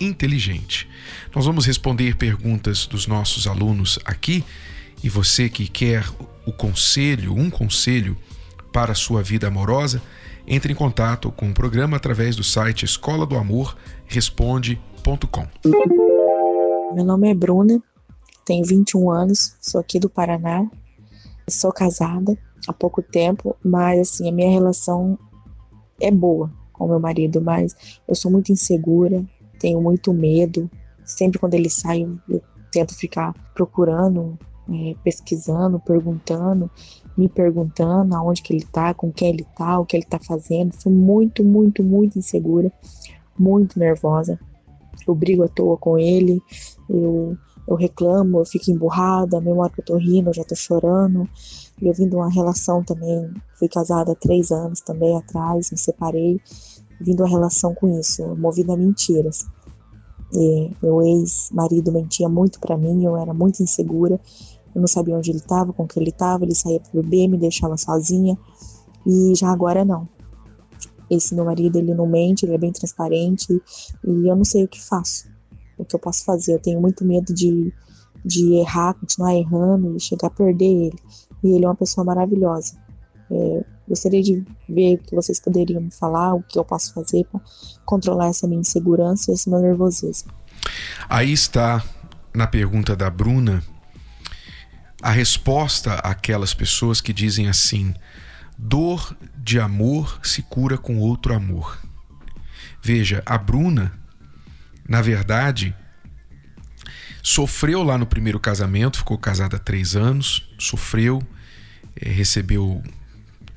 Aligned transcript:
inteligente. 0.00 0.88
Nós 1.34 1.46
vamos 1.46 1.66
responder 1.66 2.16
perguntas 2.16 2.86
dos 2.86 3.06
nossos 3.06 3.46
alunos 3.46 3.98
aqui 4.04 4.44
e 5.02 5.08
você 5.08 5.48
que 5.48 5.68
quer 5.68 6.04
o 6.46 6.52
conselho, 6.52 7.34
um 7.34 7.50
conselho 7.50 8.16
para 8.72 8.92
a 8.92 8.94
sua 8.94 9.22
vida 9.22 9.46
amorosa, 9.46 10.02
entre 10.46 10.72
em 10.72 10.76
contato 10.76 11.30
com 11.30 11.50
o 11.50 11.54
programa 11.54 11.96
através 11.96 12.36
do 12.36 12.42
site 12.42 12.84
escola 12.84 13.26
do 13.26 13.36
amor 13.36 13.76
responde.com. 14.06 15.46
Meu 16.94 17.04
nome 17.04 17.30
é 17.30 17.34
Bruna, 17.34 17.82
tenho 18.44 18.64
21 18.64 19.10
anos, 19.10 19.54
sou 19.60 19.80
aqui 19.80 20.00
do 20.00 20.08
Paraná, 20.08 20.66
sou 21.48 21.72
casada 21.72 22.36
há 22.66 22.72
pouco 22.72 23.02
tempo, 23.02 23.54
mas 23.62 24.00
assim, 24.00 24.28
a 24.28 24.32
minha 24.32 24.50
relação 24.50 25.18
é 26.00 26.10
boa 26.10 26.50
com 26.72 26.88
meu 26.88 27.00
marido, 27.00 27.42
mas 27.42 28.00
eu 28.06 28.14
sou 28.14 28.30
muito 28.30 28.52
insegura, 28.52 29.24
tenho 29.58 29.80
muito 29.80 30.12
medo. 30.12 30.70
Sempre 31.04 31.38
quando 31.38 31.54
ele 31.54 31.70
sai, 31.70 32.06
eu, 32.28 32.42
tento 32.70 32.94
ficar 32.94 33.34
procurando, 33.54 34.38
é, 34.70 34.94
pesquisando, 35.02 35.80
perguntando, 35.80 36.70
me 37.16 37.28
perguntando 37.28 38.14
aonde 38.14 38.42
que 38.42 38.52
ele 38.52 38.64
tá, 38.64 38.94
com 38.94 39.10
quem 39.10 39.30
ele 39.30 39.46
tá, 39.56 39.78
o 39.78 39.86
que 39.86 39.96
ele 39.96 40.04
tá 40.04 40.18
fazendo. 40.18 40.74
Sou 40.74 40.92
muito, 40.92 41.42
muito, 41.42 41.82
muito 41.82 42.18
insegura, 42.18 42.72
muito 43.38 43.78
nervosa. 43.78 44.38
Eu 45.06 45.14
brigo 45.14 45.42
à 45.42 45.48
toa 45.48 45.76
com 45.76 45.98
ele, 45.98 46.42
eu, 46.88 47.36
eu 47.66 47.76
reclamo, 47.76 48.40
eu 48.40 48.44
fico 48.44 48.70
emburrada, 48.70 49.40
mesmo 49.40 49.60
hora 49.60 49.72
que 49.72 49.80
eu 49.80 49.84
tô 49.84 49.96
rindo, 49.96 50.30
eu 50.30 50.34
já 50.34 50.44
tô 50.44 50.54
chorando. 50.54 51.28
Eu 51.80 51.94
vim 51.94 52.08
de 52.08 52.16
uma 52.16 52.30
relação 52.30 52.82
também, 52.82 53.32
fui 53.54 53.68
casada 53.68 54.12
há 54.12 54.14
três 54.14 54.50
anos 54.50 54.80
também 54.80 55.16
atrás, 55.16 55.70
me 55.70 55.78
separei 55.78 56.40
vindo 57.00 57.24
a 57.24 57.28
relação 57.28 57.74
com 57.74 57.98
isso, 57.98 58.26
movida 58.36 58.74
a 58.74 58.76
mentiras. 58.76 59.46
E 60.32 60.70
meu 60.82 61.00
ex-marido 61.02 61.90
mentia 61.90 62.28
muito 62.28 62.60
para 62.60 62.76
mim, 62.76 63.04
eu 63.04 63.16
era 63.16 63.32
muito 63.32 63.62
insegura, 63.62 64.20
eu 64.74 64.80
não 64.80 64.86
sabia 64.86 65.16
onde 65.16 65.30
ele 65.30 65.38
estava, 65.38 65.72
com 65.72 65.86
que 65.86 65.98
ele 65.98 66.10
estava, 66.10 66.44
ele 66.44 66.54
saía 66.54 66.80
para 66.80 67.00
beber, 67.00 67.28
me 67.28 67.38
deixava 67.38 67.76
sozinha, 67.76 68.36
e 69.06 69.34
já 69.34 69.48
agora 69.50 69.84
não. 69.84 70.08
Esse 71.10 71.34
meu 71.34 71.46
marido, 71.46 71.78
ele 71.78 71.94
não 71.94 72.06
mente, 72.06 72.44
ele 72.44 72.54
é 72.54 72.58
bem 72.58 72.70
transparente, 72.70 73.60
e 74.04 74.28
eu 74.28 74.36
não 74.36 74.44
sei 74.44 74.64
o 74.64 74.68
que 74.68 74.80
faço, 74.80 75.26
o 75.78 75.84
que 75.84 75.96
eu 75.96 76.00
posso 76.00 76.24
fazer. 76.24 76.54
Eu 76.54 76.60
tenho 76.60 76.80
muito 76.80 77.04
medo 77.04 77.32
de, 77.32 77.72
de 78.22 78.54
errar, 78.54 78.92
continuar 78.94 79.34
errando 79.34 79.96
e 79.96 80.00
chegar 80.00 80.26
a 80.28 80.30
perder 80.30 80.66
ele. 80.66 80.98
E 81.42 81.54
ele 81.54 81.64
é 81.64 81.68
uma 81.68 81.74
pessoa 81.74 82.04
maravilhosa. 82.04 82.74
É, 83.30 83.64
Gostaria 83.88 84.22
de 84.22 84.44
ver 84.68 84.96
o 84.96 84.98
que 84.98 85.14
vocês 85.14 85.40
poderiam 85.40 85.80
me 85.80 85.90
falar, 85.90 86.34
o 86.34 86.42
que 86.42 86.58
eu 86.58 86.64
posso 86.64 86.92
fazer 86.92 87.24
para 87.24 87.40
controlar 87.84 88.28
essa 88.28 88.46
minha 88.46 88.60
insegurança 88.60 89.30
e 89.30 89.34
esse 89.34 89.48
meu 89.48 89.60
nervosismo. 89.60 90.30
Aí 91.08 91.32
está, 91.32 91.82
na 92.34 92.46
pergunta 92.46 92.94
da 92.94 93.08
Bruna, 93.08 93.62
a 95.02 95.10
resposta 95.10 95.94
àquelas 95.94 96.52
pessoas 96.52 97.00
que 97.00 97.12
dizem 97.12 97.48
assim: 97.48 97.94
dor 98.58 99.16
de 99.36 99.58
amor 99.58 100.20
se 100.22 100.42
cura 100.42 100.76
com 100.76 100.98
outro 100.98 101.34
amor. 101.34 101.78
Veja, 102.82 103.22
a 103.24 103.38
Bruna, 103.38 103.92
na 104.88 105.00
verdade, 105.00 105.74
sofreu 107.22 107.82
lá 107.82 107.96
no 107.96 108.06
primeiro 108.06 108.40
casamento, 108.40 108.98
ficou 108.98 109.18
casada 109.18 109.56
há 109.56 109.60
três 109.60 109.96
anos, 109.96 110.48
sofreu, 110.58 111.22
eh, 111.96 112.10
recebeu 112.10 112.82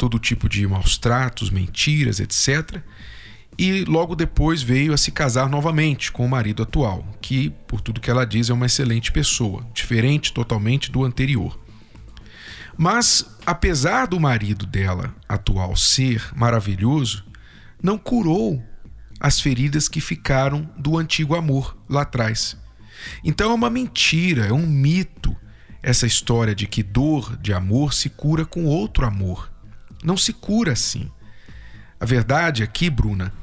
todo 0.02 0.18
tipo 0.18 0.50
de 0.50 0.66
maus 0.66 0.98
tratos, 0.98 1.52
mentiras, 1.52 2.20
etc. 2.20 2.82
E 3.56 3.86
logo 3.86 4.16
depois 4.16 4.64
veio 4.64 4.96
a 4.96 4.98
se 4.98 5.12
casar 5.12 5.48
novamente 5.48 6.12
com 6.12 6.26
o 6.26 6.30
marido 6.30 6.64
atual, 6.64 7.06
que, 7.22 7.52
por 7.68 7.82
tudo 7.82 8.02
que 8.02 8.10
ela 8.10 8.26
diz, 8.26 8.50
é 8.50 8.54
uma 8.54 8.66
excelente 8.66 9.12
pessoa, 9.12 9.64
diferente 9.76 10.34
totalmente 10.34 10.92
do 10.92 11.04
anterior. 11.04 11.60
Mas, 12.76 13.24
apesar 13.46 14.08
do 14.08 14.20
marido 14.20 14.66
dela 14.66 15.14
atual 15.30 15.76
ser 15.76 16.32
maravilhoso, 16.36 17.24
não 17.80 17.96
curou 17.96 18.60
as 19.20 19.40
feridas 19.40 19.88
que 19.88 20.02
ficaram 20.02 20.68
do 20.76 20.98
antigo 20.98 21.36
amor 21.36 21.78
lá 21.88 22.02
atrás. 22.02 22.58
Então 23.24 23.52
é 23.52 23.54
uma 23.54 23.70
mentira, 23.70 24.48
é 24.48 24.52
um 24.52 24.66
mito 24.66 25.38
essa 25.84 26.08
história 26.08 26.56
de 26.56 26.66
que 26.66 26.82
dor 26.82 27.38
de 27.38 27.54
amor 27.54 27.94
se 27.94 28.10
cura 28.10 28.46
com 28.46 28.66
outro 28.66 29.06
amor. 29.06 29.51
Não 30.04 30.18
se 30.18 30.34
cura 30.34 30.74
assim. 30.74 31.12
A 32.00 32.06
verdade 32.06 32.64
aqui, 32.64 32.90
Bruna, 32.90 33.34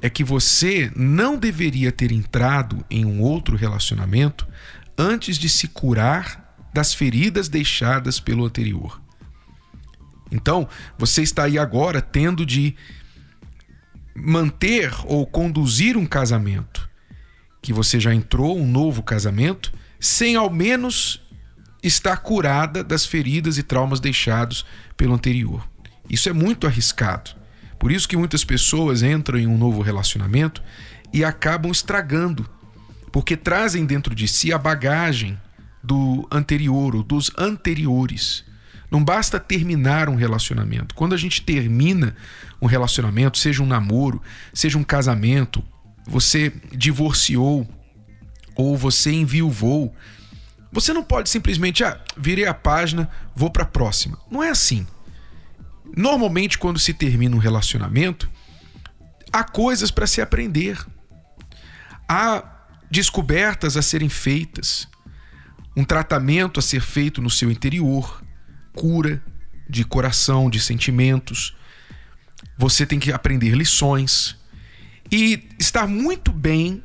é 0.00 0.08
que 0.08 0.24
você 0.24 0.90
não 0.94 1.38
deveria 1.38 1.92
ter 1.92 2.12
entrado 2.12 2.84
em 2.90 3.04
um 3.04 3.20
outro 3.20 3.56
relacionamento 3.56 4.46
antes 4.96 5.36
de 5.36 5.48
se 5.48 5.68
curar 5.68 6.54
das 6.72 6.94
feridas 6.94 7.48
deixadas 7.48 8.20
pelo 8.20 8.44
anterior. 8.44 9.00
Então, 10.30 10.68
você 10.98 11.22
está 11.22 11.44
aí 11.44 11.58
agora 11.58 12.00
tendo 12.00 12.44
de 12.44 12.74
manter 14.14 14.92
ou 15.04 15.26
conduzir 15.26 15.96
um 15.96 16.06
casamento 16.06 16.88
que 17.62 17.72
você 17.72 17.98
já 17.98 18.14
entrou, 18.14 18.56
um 18.56 18.66
novo 18.66 19.02
casamento, 19.02 19.72
sem 19.98 20.36
ao 20.36 20.48
menos 20.48 21.20
estar 21.82 22.16
curada 22.18 22.84
das 22.84 23.04
feridas 23.04 23.58
e 23.58 23.62
traumas 23.62 23.98
deixados 23.98 24.64
pelo 24.96 25.14
anterior. 25.14 25.68
Isso 26.08 26.28
é 26.28 26.32
muito 26.32 26.66
arriscado. 26.66 27.30
Por 27.78 27.92
isso 27.92 28.08
que 28.08 28.16
muitas 28.16 28.44
pessoas 28.44 29.02
entram 29.02 29.38
em 29.38 29.46
um 29.46 29.58
novo 29.58 29.82
relacionamento 29.82 30.62
e 31.12 31.24
acabam 31.24 31.70
estragando, 31.70 32.48
porque 33.12 33.36
trazem 33.36 33.84
dentro 33.84 34.14
de 34.14 34.26
si 34.26 34.52
a 34.52 34.58
bagagem 34.58 35.38
do 35.82 36.26
anterior 36.30 36.96
ou 36.96 37.02
dos 37.02 37.30
anteriores. 37.38 38.44
Não 38.90 39.02
basta 39.02 39.38
terminar 39.38 40.08
um 40.08 40.14
relacionamento. 40.14 40.94
Quando 40.94 41.14
a 41.14 41.18
gente 41.18 41.42
termina 41.42 42.16
um 42.60 42.66
relacionamento, 42.66 43.38
seja 43.38 43.62
um 43.62 43.66
namoro, 43.66 44.22
seja 44.52 44.78
um 44.78 44.84
casamento, 44.84 45.62
você 46.06 46.52
divorciou 46.72 47.68
ou 48.54 48.76
você 48.76 49.12
enviuvou, 49.12 49.94
você 50.72 50.92
não 50.92 51.02
pode 51.02 51.28
simplesmente, 51.28 51.84
ah, 51.84 52.00
virei 52.16 52.46
a 52.46 52.54
página, 52.54 53.08
vou 53.34 53.50
para 53.50 53.64
a 53.64 53.66
próxima. 53.66 54.18
Não 54.30 54.42
é 54.42 54.50
assim. 54.50 54.86
Normalmente, 55.96 56.58
quando 56.58 56.78
se 56.78 56.92
termina 56.92 57.34
um 57.34 57.38
relacionamento, 57.38 58.30
há 59.32 59.42
coisas 59.42 59.90
para 59.90 60.06
se 60.06 60.20
aprender, 60.20 60.78
há 62.06 62.44
descobertas 62.90 63.78
a 63.78 63.82
serem 63.82 64.10
feitas, 64.10 64.86
um 65.74 65.84
tratamento 65.84 66.60
a 66.60 66.62
ser 66.62 66.82
feito 66.82 67.22
no 67.22 67.30
seu 67.30 67.50
interior, 67.50 68.22
cura 68.74 69.22
de 69.68 69.84
coração, 69.84 70.50
de 70.50 70.60
sentimentos. 70.60 71.56
Você 72.58 72.84
tem 72.84 72.98
que 72.98 73.10
aprender 73.10 73.54
lições 73.54 74.36
e 75.10 75.48
estar 75.58 75.86
muito 75.86 76.30
bem 76.30 76.84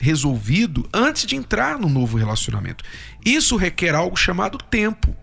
resolvido 0.00 0.88
antes 0.92 1.26
de 1.26 1.36
entrar 1.36 1.78
no 1.78 1.88
novo 1.88 2.16
relacionamento. 2.16 2.84
Isso 3.24 3.56
requer 3.56 3.94
algo 3.94 4.16
chamado 4.16 4.58
tempo. 4.58 5.16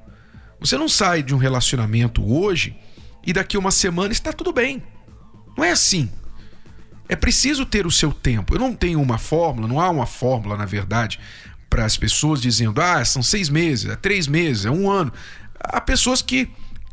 Você 0.60 0.78
não 0.78 0.88
sai 0.88 1.22
de 1.22 1.36
um 1.36 1.38
relacionamento 1.38 2.26
hoje 2.26 2.78
e 3.26 3.34
daqui 3.34 3.58
uma 3.58 3.72
semana 3.72 4.12
está 4.12 4.32
tudo 4.32 4.54
bem. 4.54 4.84
Não 5.58 5.64
é 5.64 5.72
assim. 5.72 6.10
É 7.08 7.16
preciso 7.16 7.66
ter 7.66 7.86
o 7.86 7.92
seu 7.92 8.12
tempo. 8.12 8.56
Eu 8.56 8.60
não 8.60 8.74
tenho 8.74 9.02
uma 9.02 9.18
fórmula, 9.18 9.68
não 9.68 9.80
há 9.80 9.90
uma 9.90 10.06
fórmula, 10.06 10.58
na 10.58 10.66
verdade, 10.66 11.20
para 11.70 11.86
as 11.86 11.98
pessoas 11.98 12.42
dizendo, 12.42 12.82
ah, 12.82 13.04
são 13.04 13.22
seis 13.22 13.50
meses, 13.50 13.92
é 13.92 13.96
três 13.96 14.28
meses, 14.28 14.66
é 14.66 14.72
um 14.72 14.90
ano. 14.90 15.12
Há 15.60 15.82
pessoas 15.82 16.22
que 16.22 16.50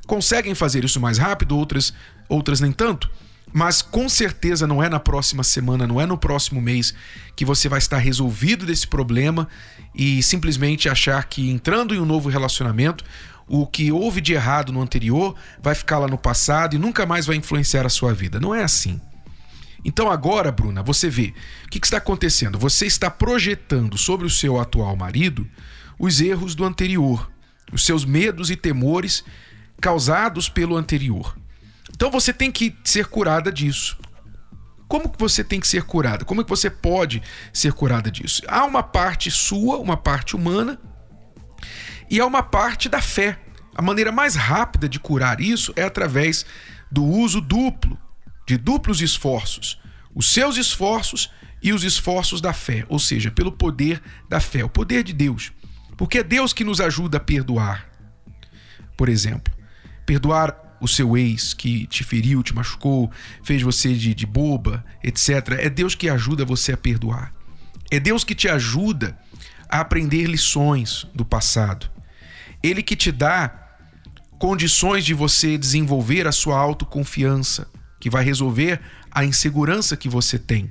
conseguem 0.06 0.54
fazer 0.54 0.84
isso 0.84 1.00
mais 1.00 1.18
rápido, 1.18 1.56
outras, 1.56 1.92
outras 2.28 2.60
nem 2.60 2.72
tanto. 2.72 3.10
Mas 3.52 3.82
com 3.82 4.08
certeza 4.08 4.66
não 4.66 4.82
é 4.82 4.88
na 4.88 4.98
próxima 4.98 5.42
semana, 5.42 5.86
não 5.86 6.00
é 6.00 6.06
no 6.06 6.16
próximo 6.16 6.60
mês 6.60 6.94
que 7.36 7.44
você 7.44 7.68
vai 7.68 7.78
estar 7.78 7.98
resolvido 7.98 8.64
desse 8.64 8.86
problema 8.86 9.46
e 9.94 10.22
simplesmente 10.22 10.88
achar 10.88 11.22
que 11.24 11.50
entrando 11.50 11.94
em 11.94 12.00
um 12.00 12.06
novo 12.06 12.30
relacionamento 12.30 13.04
o 13.46 13.66
que 13.66 13.92
houve 13.92 14.20
de 14.20 14.32
errado 14.32 14.72
no 14.72 14.80
anterior 14.80 15.34
vai 15.60 15.74
ficar 15.74 15.98
lá 15.98 16.06
no 16.06 16.18
passado 16.18 16.74
e 16.74 16.78
nunca 16.78 17.04
mais 17.04 17.26
vai 17.26 17.36
influenciar 17.36 17.84
a 17.86 17.90
sua 17.90 18.14
vida. 18.14 18.40
Não 18.40 18.54
é 18.54 18.62
assim. 18.62 19.00
Então 19.84 20.10
agora, 20.10 20.52
Bruna, 20.52 20.82
você 20.82 21.10
vê 21.10 21.34
o 21.66 21.68
que, 21.68 21.80
que 21.80 21.86
está 21.86 21.96
acontecendo. 21.96 22.58
Você 22.58 22.86
está 22.86 23.10
projetando 23.10 23.98
sobre 23.98 24.26
o 24.26 24.30
seu 24.30 24.60
atual 24.60 24.96
marido 24.96 25.48
os 25.98 26.20
erros 26.20 26.54
do 26.54 26.64
anterior. 26.64 27.30
os 27.72 27.86
seus 27.86 28.04
medos 28.04 28.50
e 28.50 28.56
temores 28.56 29.24
causados 29.80 30.48
pelo 30.48 30.76
anterior. 30.76 31.36
Então 31.94 32.10
você 32.10 32.32
tem 32.32 32.50
que 32.50 32.76
ser 32.84 33.06
curada 33.06 33.50
disso. 33.50 33.96
Como 34.86 35.08
que 35.08 35.18
você 35.18 35.42
tem 35.42 35.58
que 35.58 35.66
ser 35.66 35.84
curada? 35.84 36.24
Como 36.24 36.42
é 36.42 36.44
que 36.44 36.50
você 36.50 36.68
pode 36.68 37.22
ser 37.50 37.72
curada 37.72 38.10
disso? 38.10 38.42
Há 38.46 38.64
uma 38.64 38.82
parte 38.82 39.30
sua, 39.30 39.78
uma 39.78 39.96
parte 39.96 40.36
humana, 40.36 40.78
e 42.10 42.20
há 42.20 42.26
uma 42.26 42.42
parte 42.42 42.88
da 42.88 43.00
fé. 43.00 43.38
A 43.74 43.82
maneira 43.82 44.12
mais 44.12 44.34
rápida 44.34 44.88
de 44.88 45.00
curar 45.00 45.40
isso 45.40 45.72
é 45.76 45.82
através 45.82 46.44
do 46.90 47.04
uso 47.04 47.40
duplo, 47.40 47.98
de 48.46 48.56
duplos 48.56 49.00
esforços. 49.00 49.80
Os 50.14 50.28
seus 50.28 50.56
esforços 50.56 51.30
e 51.62 51.72
os 51.72 51.84
esforços 51.84 52.40
da 52.40 52.52
fé, 52.52 52.84
ou 52.88 52.98
seja, 52.98 53.30
pelo 53.30 53.52
poder 53.52 54.02
da 54.28 54.40
fé, 54.40 54.64
o 54.64 54.68
poder 54.68 55.02
de 55.02 55.12
Deus. 55.12 55.52
Porque 55.96 56.18
é 56.18 56.22
Deus 56.22 56.52
que 56.52 56.64
nos 56.64 56.80
ajuda 56.80 57.18
a 57.18 57.20
perdoar. 57.20 57.88
Por 58.96 59.08
exemplo, 59.08 59.52
perdoar 60.04 60.76
o 60.80 60.88
seu 60.88 61.16
ex 61.16 61.54
que 61.54 61.86
te 61.86 62.02
feriu, 62.02 62.42
te 62.42 62.54
machucou, 62.54 63.10
fez 63.44 63.62
você 63.62 63.94
de, 63.94 64.12
de 64.12 64.26
boba, 64.26 64.84
etc. 65.02 65.28
É 65.58 65.70
Deus 65.70 65.94
que 65.94 66.08
ajuda 66.08 66.44
você 66.44 66.72
a 66.72 66.76
perdoar. 66.76 67.32
É 67.90 68.00
Deus 68.00 68.24
que 68.24 68.34
te 68.34 68.48
ajuda 68.48 69.16
a 69.31 69.31
aprender 69.80 70.26
lições 70.26 71.06
do 71.14 71.24
passado. 71.24 71.90
Ele 72.62 72.82
que 72.82 72.94
te 72.94 73.10
dá 73.10 73.62
condições 74.38 75.04
de 75.04 75.14
você 75.14 75.56
desenvolver 75.56 76.26
a 76.26 76.32
sua 76.32 76.58
autoconfiança, 76.58 77.68
que 77.98 78.10
vai 78.10 78.22
resolver 78.22 78.80
a 79.10 79.24
insegurança 79.24 79.96
que 79.96 80.08
você 80.08 80.38
tem. 80.38 80.70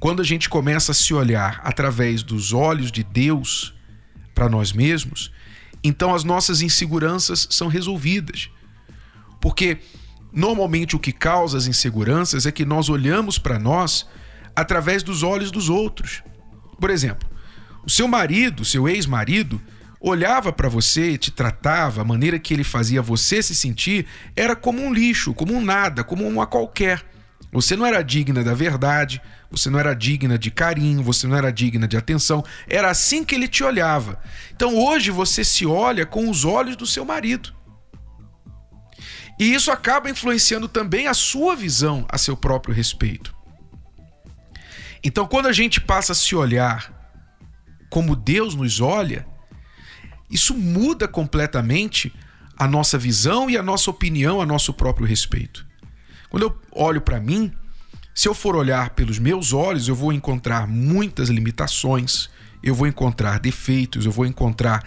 Quando 0.00 0.22
a 0.22 0.24
gente 0.24 0.48
começa 0.48 0.92
a 0.92 0.94
se 0.94 1.12
olhar 1.12 1.60
através 1.64 2.22
dos 2.22 2.52
olhos 2.52 2.90
de 2.90 3.04
Deus 3.04 3.74
para 4.34 4.48
nós 4.48 4.72
mesmos, 4.72 5.30
então 5.82 6.14
as 6.14 6.24
nossas 6.24 6.62
inseguranças 6.62 7.46
são 7.50 7.68
resolvidas. 7.68 8.48
Porque 9.40 9.78
normalmente 10.32 10.96
o 10.96 10.98
que 10.98 11.12
causa 11.12 11.58
as 11.58 11.66
inseguranças 11.66 12.46
é 12.46 12.52
que 12.52 12.64
nós 12.64 12.88
olhamos 12.88 13.38
para 13.38 13.58
nós 13.58 14.06
através 14.56 15.02
dos 15.02 15.22
olhos 15.22 15.50
dos 15.50 15.68
outros. 15.68 16.22
Por 16.80 16.90
exemplo, 16.90 17.33
o 17.84 17.90
seu 17.90 18.08
marido, 18.08 18.64
seu 18.64 18.88
ex-marido, 18.88 19.60
olhava 20.00 20.52
para 20.52 20.68
você, 20.68 21.16
te 21.16 21.30
tratava, 21.30 22.02
a 22.02 22.04
maneira 22.04 22.38
que 22.38 22.52
ele 22.52 22.64
fazia 22.64 23.00
você 23.00 23.42
se 23.42 23.54
sentir 23.54 24.06
era 24.36 24.54
como 24.54 24.82
um 24.82 24.92
lixo, 24.92 25.34
como 25.34 25.54
um 25.54 25.62
nada, 25.62 26.04
como 26.04 26.26
uma 26.26 26.46
qualquer. 26.46 27.02
Você 27.52 27.76
não 27.76 27.86
era 27.86 28.02
digna 28.02 28.42
da 28.42 28.52
verdade, 28.52 29.20
você 29.50 29.70
não 29.70 29.78
era 29.78 29.94
digna 29.94 30.36
de 30.36 30.50
carinho, 30.50 31.02
você 31.02 31.26
não 31.26 31.36
era 31.36 31.52
digna 31.52 31.86
de 31.86 31.96
atenção. 31.96 32.44
Era 32.68 32.90
assim 32.90 33.24
que 33.24 33.34
ele 33.34 33.46
te 33.46 33.62
olhava. 33.62 34.20
Então 34.54 34.76
hoje 34.76 35.10
você 35.10 35.44
se 35.44 35.64
olha 35.64 36.04
com 36.04 36.28
os 36.28 36.44
olhos 36.44 36.76
do 36.76 36.86
seu 36.86 37.04
marido. 37.04 37.54
E 39.38 39.52
isso 39.52 39.70
acaba 39.70 40.10
influenciando 40.10 40.68
também 40.68 41.06
a 41.06 41.14
sua 41.14 41.56
visão 41.56 42.04
a 42.08 42.18
seu 42.18 42.36
próprio 42.36 42.74
respeito. 42.74 43.34
Então, 45.02 45.26
quando 45.26 45.46
a 45.46 45.52
gente 45.52 45.80
passa 45.80 46.12
a 46.12 46.14
se 46.14 46.34
olhar 46.34 46.93
como 47.94 48.16
Deus 48.16 48.56
nos 48.56 48.80
olha, 48.80 49.24
isso 50.28 50.52
muda 50.52 51.06
completamente 51.06 52.12
a 52.58 52.66
nossa 52.66 52.98
visão 52.98 53.48
e 53.48 53.56
a 53.56 53.62
nossa 53.62 53.88
opinião 53.88 54.40
a 54.40 54.46
nosso 54.46 54.74
próprio 54.74 55.06
respeito. 55.06 55.64
Quando 56.28 56.42
eu 56.42 56.58
olho 56.72 57.00
para 57.00 57.20
mim, 57.20 57.52
se 58.12 58.26
eu 58.26 58.34
for 58.34 58.56
olhar 58.56 58.90
pelos 58.90 59.20
meus 59.20 59.52
olhos, 59.52 59.86
eu 59.86 59.94
vou 59.94 60.12
encontrar 60.12 60.66
muitas 60.66 61.28
limitações, 61.28 62.28
eu 62.64 62.74
vou 62.74 62.88
encontrar 62.88 63.38
defeitos, 63.38 64.04
eu 64.04 64.10
vou 64.10 64.26
encontrar 64.26 64.82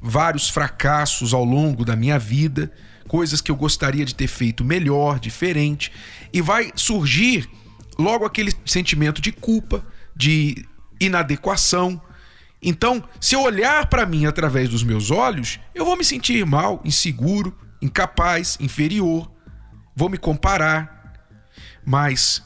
vários 0.00 0.48
fracassos 0.48 1.34
ao 1.34 1.44
longo 1.44 1.84
da 1.84 1.96
minha 1.96 2.20
vida 2.20 2.70
coisas 3.08 3.40
que 3.40 3.50
eu 3.50 3.56
gostaria 3.56 4.04
de 4.04 4.14
ter 4.14 4.28
feito 4.28 4.64
melhor, 4.64 5.18
diferente, 5.18 5.90
e 6.32 6.40
vai 6.40 6.70
surgir 6.76 7.50
logo 7.98 8.24
aquele 8.24 8.52
sentimento 8.64 9.20
de 9.20 9.32
culpa, 9.32 9.84
de 10.14 10.64
inadequação. 11.00 12.00
Então, 12.64 13.04
se 13.20 13.34
eu 13.34 13.42
olhar 13.42 13.86
para 13.86 14.06
mim 14.06 14.24
através 14.24 14.70
dos 14.70 14.82
meus 14.82 15.10
olhos, 15.10 15.60
eu 15.74 15.84
vou 15.84 15.98
me 15.98 16.04
sentir 16.04 16.44
mal, 16.46 16.80
inseguro, 16.82 17.54
incapaz, 17.80 18.56
inferior, 18.58 19.30
vou 19.94 20.08
me 20.08 20.16
comparar. 20.16 21.12
Mas, 21.84 22.42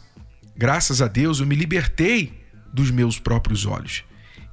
graças 0.56 1.00
a 1.00 1.06
Deus, 1.06 1.38
eu 1.38 1.46
me 1.46 1.54
libertei 1.54 2.44
dos 2.74 2.90
meus 2.90 3.16
próprios 3.20 3.64
olhos. 3.64 4.02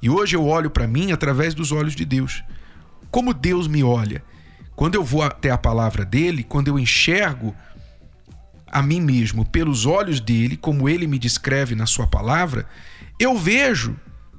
E 0.00 0.08
hoje 0.08 0.36
eu 0.36 0.46
olho 0.46 0.70
para 0.70 0.86
mim 0.86 1.10
através 1.10 1.52
dos 1.52 1.72
olhos 1.72 1.96
de 1.96 2.04
Deus. 2.04 2.44
Como 3.10 3.34
Deus 3.34 3.66
me 3.66 3.82
olha? 3.82 4.22
Quando 4.76 4.94
eu 4.94 5.02
vou 5.02 5.22
até 5.22 5.50
a 5.50 5.58
palavra 5.58 6.04
dele, 6.04 6.44
quando 6.44 6.68
eu 6.68 6.78
enxergo 6.78 7.52
a 8.70 8.80
mim 8.82 9.00
mesmo 9.00 9.44
pelos 9.44 9.84
olhos 9.84 10.20
dele, 10.20 10.56
como 10.56 10.88
ele 10.88 11.08
me 11.08 11.18
descreve 11.18 11.74
na 11.74 11.86
sua 11.86 12.06
palavra, 12.06 12.68
eu 13.18 13.36
vejo 13.36 13.96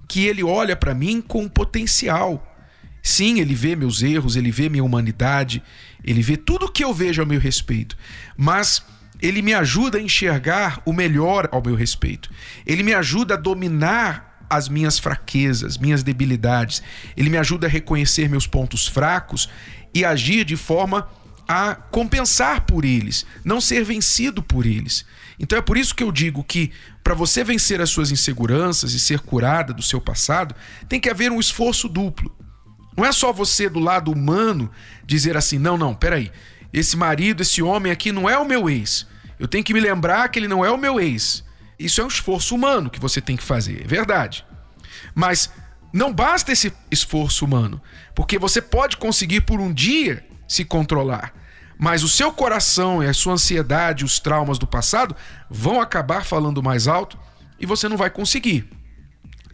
que 0.08 0.26
ele 0.26 0.44
olha 0.44 0.76
para 0.76 0.94
mim 0.94 1.22
com 1.22 1.48
potencial. 1.48 2.56
Sim, 3.02 3.40
ele 3.40 3.56
vê 3.56 3.76
meus 3.76 4.02
erros, 4.02 4.36
ele 4.36 4.52
vê 4.52 4.70
minha 4.70 4.84
humanidade, 4.84 5.64
ele 6.04 6.22
vê 6.22 6.36
tudo 6.36 6.72
que 6.72 6.84
eu 6.84 6.94
vejo 6.94 7.22
ao 7.22 7.28
meu 7.28 7.40
respeito, 7.40 7.98
mas 8.36 8.84
ele 9.22 9.42
me 9.42 9.54
ajuda 9.54 9.98
a 9.98 10.02
enxergar 10.02 10.82
o 10.86 10.94
melhor 10.94 11.50
ao 11.52 11.62
meu 11.62 11.76
respeito. 11.76 12.30
Ele 12.66 12.84
me 12.84 12.94
ajuda 12.94 13.34
a 13.34 13.38
dominar 13.38 14.46
as 14.50 14.70
minhas 14.70 15.00
fraquezas, 15.00 15.78
minhas 15.78 16.04
debilidades. 16.04 16.82
Ele 17.16 17.30
me 17.30 17.38
ajuda 17.38 17.68
a 17.68 17.70
reconhecer 17.70 18.30
meus 18.30 18.48
pontos 18.48 18.88
fracos 18.88 19.50
e 19.94 20.06
agir 20.06 20.46
de 20.46 20.56
forma 20.56 21.10
a 21.48 21.76
compensar 21.76 22.62
por 22.62 22.84
eles, 22.84 23.26
não 23.44 23.62
ser 23.62 23.84
vencido 23.84 24.44
por 24.44 24.66
eles. 24.66 25.06
Então 25.40 25.58
é 25.58 25.62
por 25.62 25.78
isso 25.78 25.94
que 25.94 26.04
eu 26.04 26.12
digo 26.12 26.44
que 26.44 26.72
para 27.04 27.14
você 27.14 27.44
vencer 27.44 27.80
as 27.80 27.90
suas 27.90 28.12
inseguranças 28.12 28.94
e 28.94 29.00
ser 29.00 29.20
curada 29.20 29.74
do 29.74 29.84
seu 29.84 30.02
passado, 30.02 30.56
tem 30.90 31.00
que 31.00 31.10
haver 31.10 31.32
um 31.32 31.40
esforço 31.40 31.88
duplo. 31.88 32.36
Não 32.98 33.06
é 33.06 33.12
só 33.12 33.32
você 33.32 33.70
do 33.70 33.80
lado 33.80 34.12
humano 34.12 34.72
dizer 35.06 35.38
assim: 35.38 35.60
"Não, 35.60 35.78
não, 35.78 35.94
peraí. 35.94 36.32
Esse 36.74 36.98
marido, 36.98 37.42
esse 37.42 37.62
homem 37.62 37.92
aqui 37.92 38.12
não 38.12 38.30
é 38.30 38.38
o 38.38 38.46
meu 38.46 38.70
ex. 38.70 39.06
Eu 39.40 39.48
tenho 39.48 39.64
que 39.64 39.74
me 39.74 39.80
lembrar 39.80 40.28
que 40.30 40.40
ele 40.40 40.48
não 40.48 40.66
é 40.66 40.72
o 40.72 40.78
meu 40.78 41.00
ex." 41.00 41.46
Isso 41.80 42.02
é 42.02 42.04
um 42.04 42.08
esforço 42.08 42.56
humano 42.56 42.90
que 42.90 43.00
você 43.00 43.22
tem 43.22 43.38
que 43.38 43.44
fazer, 43.44 43.84
é 43.84 43.88
verdade. 43.88 44.44
Mas 45.14 45.52
não 45.94 46.12
basta 46.12 46.52
esse 46.52 46.74
esforço 46.90 47.46
humano, 47.46 47.82
porque 48.16 48.40
você 48.40 48.62
pode 48.62 48.98
conseguir 48.98 49.42
por 49.42 49.60
um 49.60 49.72
dia 49.72 50.26
se 50.48 50.66
controlar, 50.66 51.34
mas 51.78 52.04
o 52.04 52.08
seu 52.08 52.32
coração 52.32 53.04
e 53.04 53.08
a 53.08 53.14
sua 53.14 53.34
ansiedade, 53.34 54.04
os 54.04 54.20
traumas 54.20 54.58
do 54.58 54.66
passado 54.66 55.16
vão 55.50 55.80
acabar 55.80 56.26
falando 56.26 56.64
mais 56.64 56.88
alto 56.88 57.18
e 57.60 57.66
você 57.66 57.88
não 57.88 57.98
vai 57.98 58.10
conseguir. 58.10 58.68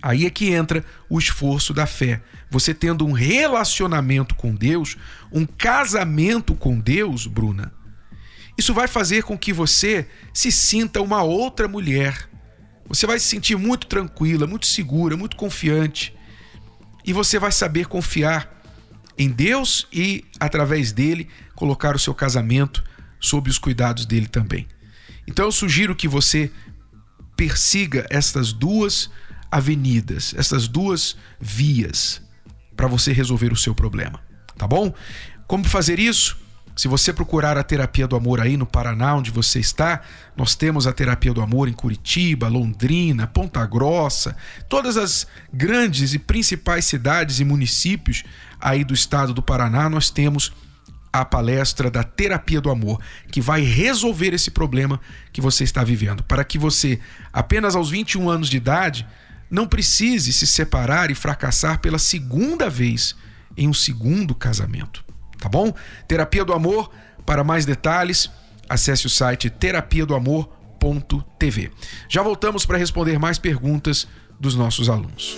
Aí 0.01 0.25
é 0.25 0.29
que 0.29 0.51
entra 0.51 0.83
o 1.09 1.17
esforço 1.17 1.73
da 1.73 1.85
fé. 1.85 2.21
Você 2.49 2.73
tendo 2.73 3.05
um 3.05 3.13
relacionamento 3.13 4.35
com 4.35 4.53
Deus, 4.53 4.97
um 5.31 5.45
casamento 5.45 6.55
com 6.55 6.79
Deus, 6.79 7.25
Bruna, 7.25 7.73
isso 8.57 8.73
vai 8.73 8.87
fazer 8.87 9.23
com 9.23 9.37
que 9.37 9.53
você 9.53 10.07
se 10.33 10.51
sinta 10.51 11.01
uma 11.01 11.23
outra 11.23 11.67
mulher. 11.67 12.29
Você 12.87 13.07
vai 13.07 13.17
se 13.17 13.27
sentir 13.27 13.57
muito 13.57 13.87
tranquila, 13.87 14.45
muito 14.45 14.67
segura, 14.67 15.15
muito 15.15 15.37
confiante 15.37 16.13
e 17.05 17.11
você 17.11 17.37
vai 17.37 17.51
saber 17.51 17.87
confiar 17.87 18.49
em 19.17 19.29
Deus 19.29 19.87
e, 19.91 20.25
através 20.39 20.91
dele, 20.91 21.29
colocar 21.55 21.95
o 21.95 21.99
seu 21.99 22.13
casamento 22.13 22.83
sob 23.19 23.49
os 23.49 23.57
cuidados 23.57 24.05
dele 24.05 24.27
também. 24.27 24.67
Então 25.27 25.45
eu 25.45 25.51
sugiro 25.51 25.95
que 25.95 26.07
você 26.07 26.51
persiga 27.35 28.05
estas 28.09 28.51
duas 28.51 29.09
avenidas, 29.51 30.33
essas 30.37 30.67
duas 30.67 31.15
vias 31.39 32.21
para 32.75 32.87
você 32.87 33.13
resolver 33.13 33.53
o 33.53 33.57
seu 33.57 33.73
problema, 33.73 34.19
tá 34.57 34.67
bom? 34.67 34.93
Como 35.47 35.63
fazer 35.63 35.99
isso? 35.99 36.37
Se 36.75 36.87
você 36.87 37.13
procurar 37.13 37.55
a 37.55 37.63
terapia 37.63 38.07
do 38.07 38.15
amor 38.15 38.41
aí 38.41 38.57
no 38.57 38.65
Paraná, 38.65 39.13
onde 39.13 39.29
você 39.29 39.59
está, 39.59 40.01
nós 40.35 40.55
temos 40.55 40.87
a 40.87 40.91
terapia 40.91 41.31
do 41.31 41.41
amor 41.41 41.67
em 41.67 41.73
Curitiba, 41.73 42.47
Londrina, 42.47 43.27
Ponta 43.27 43.63
Grossa, 43.65 44.35
todas 44.67 44.97
as 44.97 45.27
grandes 45.53 46.15
e 46.15 46.19
principais 46.19 46.85
cidades 46.85 47.39
e 47.39 47.45
municípios 47.45 48.23
aí 48.59 48.83
do 48.83 48.93
estado 48.93 49.35
do 49.35 49.43
Paraná, 49.43 49.87
nós 49.87 50.09
temos 50.09 50.51
a 51.13 51.23
palestra 51.23 51.89
da 51.89 52.03
terapia 52.03 52.59
do 52.59 52.71
amor, 52.71 52.99
que 53.31 53.39
vai 53.39 53.61
resolver 53.61 54.33
esse 54.33 54.49
problema 54.49 54.99
que 55.31 55.39
você 55.39 55.63
está 55.63 55.83
vivendo, 55.83 56.23
para 56.23 56.43
que 56.43 56.57
você, 56.57 56.99
apenas 57.31 57.75
aos 57.75 57.91
21 57.91 58.29
anos 58.29 58.49
de 58.49 58.57
idade, 58.57 59.07
não 59.49 59.67
precise 59.67 60.33
se 60.33 60.47
separar 60.47 61.11
e 61.11 61.15
fracassar 61.15 61.79
pela 61.79 61.99
segunda 61.99 62.69
vez 62.69 63.15
em 63.55 63.69
um 63.69 63.73
segundo 63.73 64.33
casamento 64.33 65.05
tá 65.43 65.49
bom? 65.49 65.73
Terapia 66.07 66.45
do 66.45 66.53
Amor, 66.53 66.89
para 67.25 67.43
mais 67.43 67.65
detalhes, 67.65 68.31
acesse 68.69 69.05
o 69.05 69.09
site 69.09 69.49
terapia 69.49 70.05
do 70.05 70.15
amor.tv. 70.15 71.69
Já 72.07 72.23
voltamos 72.23 72.65
para 72.65 72.77
responder 72.77 73.19
mais 73.19 73.37
perguntas 73.37 74.07
dos 74.39 74.55
nossos 74.55 74.89
alunos. 74.89 75.37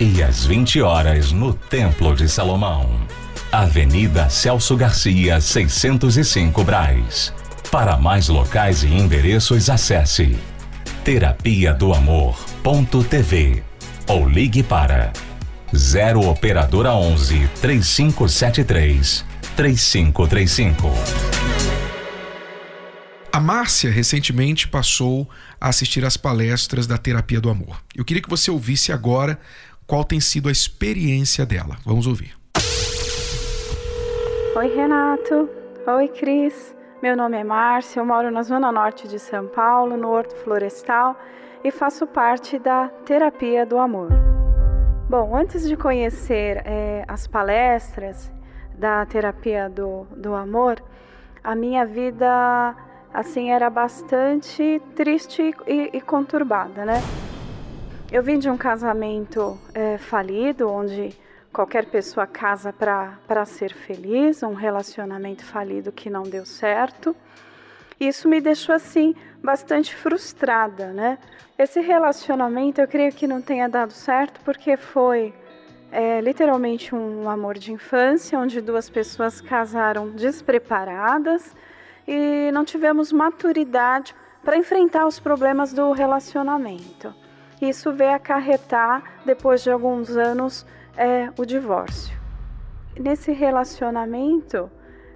e 0.00 0.22
às 0.22 0.44
20 0.44 0.80
horas 0.80 1.32
no 1.32 1.54
Templo 1.54 2.14
de 2.14 2.28
Salomão. 2.28 2.88
Avenida 3.50 4.28
Celso 4.28 4.76
Garcia, 4.76 5.40
605 5.40 6.64
Braz. 6.64 7.32
Para 7.70 7.96
mais 7.96 8.28
locais 8.28 8.82
e 8.82 8.88
endereços, 8.88 9.70
acesse 9.70 10.36
terapia 11.04 11.72
do 11.72 11.92
amor.tv 11.92 13.62
ou 14.08 14.28
ligue 14.28 14.62
para 14.62 15.12
0 15.74 16.28
operadora 16.28 16.94
11 16.94 17.48
3573 17.60 19.24
3535. 19.56 20.90
A 23.32 23.40
Márcia 23.40 23.90
recentemente 23.90 24.68
passou 24.68 25.28
a 25.60 25.68
assistir 25.68 26.04
às 26.04 26.16
palestras 26.16 26.86
da 26.86 26.96
Terapia 26.96 27.40
do 27.40 27.50
Amor. 27.50 27.82
Eu 27.92 28.04
queria 28.04 28.22
que 28.22 28.30
você 28.30 28.48
ouvisse 28.48 28.92
agora 28.92 29.40
qual 29.86 30.04
tem 30.04 30.20
sido 30.20 30.48
a 30.48 30.52
experiência 30.52 31.44
dela. 31.44 31.76
Vamos 31.84 32.06
ouvir. 32.06 32.34
Oi, 34.56 34.74
Renato. 34.74 35.48
Oi, 35.86 36.08
Cris. 36.08 36.74
Meu 37.02 37.16
nome 37.16 37.36
é 37.36 37.44
Márcia, 37.44 38.00
eu 38.00 38.06
moro 38.06 38.30
na 38.30 38.42
zona 38.42 38.72
norte 38.72 39.06
de 39.06 39.18
São 39.18 39.46
Paulo, 39.46 39.94
no 39.94 40.08
Horto 40.08 40.34
Florestal, 40.36 41.14
e 41.62 41.70
faço 41.70 42.06
parte 42.06 42.58
da 42.58 42.88
Terapia 43.04 43.66
do 43.66 43.76
Amor. 43.76 44.08
Bom, 45.06 45.36
antes 45.36 45.68
de 45.68 45.76
conhecer 45.76 46.62
é, 46.64 47.04
as 47.06 47.26
palestras 47.26 48.32
da 48.78 49.04
Terapia 49.04 49.68
do, 49.68 50.06
do 50.16 50.34
Amor, 50.34 50.82
a 51.42 51.54
minha 51.54 51.84
vida 51.84 52.74
assim 53.12 53.50
era 53.50 53.68
bastante 53.68 54.80
triste 54.96 55.54
e, 55.66 55.90
e 55.92 56.00
conturbada, 56.00 56.86
né? 56.86 57.02
Eu 58.14 58.22
vim 58.22 58.38
de 58.38 58.48
um 58.48 58.56
casamento 58.56 59.58
é, 59.74 59.98
falido, 59.98 60.70
onde 60.70 61.18
qualquer 61.52 61.86
pessoa 61.86 62.28
casa 62.28 62.72
para 62.72 63.44
ser 63.44 63.74
feliz, 63.74 64.40
um 64.44 64.54
relacionamento 64.54 65.44
falido 65.44 65.90
que 65.90 66.08
não 66.08 66.22
deu 66.22 66.46
certo. 66.46 67.16
Isso 67.98 68.28
me 68.28 68.40
deixou 68.40 68.72
assim 68.72 69.16
bastante 69.42 69.96
frustrada, 69.96 70.92
né? 70.92 71.18
Esse 71.58 71.80
relacionamento 71.80 72.80
eu 72.80 72.86
creio 72.86 73.10
que 73.10 73.26
não 73.26 73.42
tenha 73.42 73.68
dado 73.68 73.92
certo 73.92 74.40
porque 74.44 74.76
foi 74.76 75.34
é, 75.90 76.20
literalmente 76.20 76.94
um 76.94 77.28
amor 77.28 77.58
de 77.58 77.72
infância, 77.72 78.38
onde 78.38 78.60
duas 78.60 78.88
pessoas 78.88 79.40
casaram 79.40 80.08
despreparadas 80.10 81.52
e 82.06 82.48
não 82.52 82.64
tivemos 82.64 83.10
maturidade 83.10 84.14
para 84.44 84.56
enfrentar 84.56 85.04
os 85.04 85.18
problemas 85.18 85.72
do 85.72 85.90
relacionamento. 85.90 87.23
Isso 87.68 87.92
veio 87.92 88.14
acarretar, 88.14 89.02
depois 89.24 89.62
de 89.62 89.70
alguns 89.70 90.16
anos, 90.18 90.66
é, 90.96 91.30
o 91.38 91.46
divórcio. 91.46 92.14
Nesse 92.98 93.32
relacionamento 93.32 94.70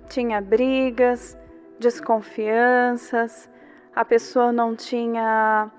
tinha 0.09 0.41
brigas, 0.41 1.37
desconfianças, 1.79 3.51
a 3.95 4.03
pessoa 4.03 4.51
não 4.51 4.75
tinha, 4.75 5.71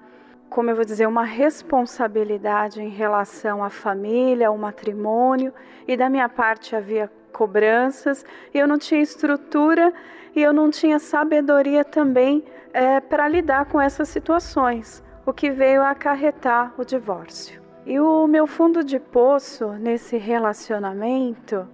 como 0.48 0.70
eu 0.70 0.76
vou 0.76 0.86
dizer, 0.86 1.08
uma 1.08 1.24
responsabilidade 1.24 2.80
em 2.82 2.90
relação 2.90 3.64
à 3.64 3.70
família, 3.72 4.50
ao 4.50 4.58
matrimônio, 4.58 5.52
e 5.88 5.98
da 5.98 6.08
minha 6.08 6.30
parte 6.30 6.76
havia 6.76 7.10
cobranças, 7.34 8.24
eu 8.54 8.68
não 8.68 8.78
tinha 8.78 9.02
estrutura 9.02 9.92
e 10.36 10.44
eu 10.44 10.54
não 10.54 10.70
tinha 10.70 11.00
sabedoria 11.00 11.84
também 11.84 12.44
é, 12.72 13.00
para 13.00 13.28
lidar 13.28 13.66
com 13.66 13.82
essas 13.82 14.08
situações 14.08 15.04
o 15.30 15.34
que 15.34 15.52
veio 15.52 15.84
a 15.84 15.92
acarretar 15.92 16.74
o 16.76 16.84
divórcio. 16.84 17.62
E 17.86 18.00
o 18.00 18.26
meu 18.26 18.48
fundo 18.48 18.84
de 18.84 19.00
poço 19.00 19.74
nesse 19.74 20.18
relacionamento, 20.18 21.68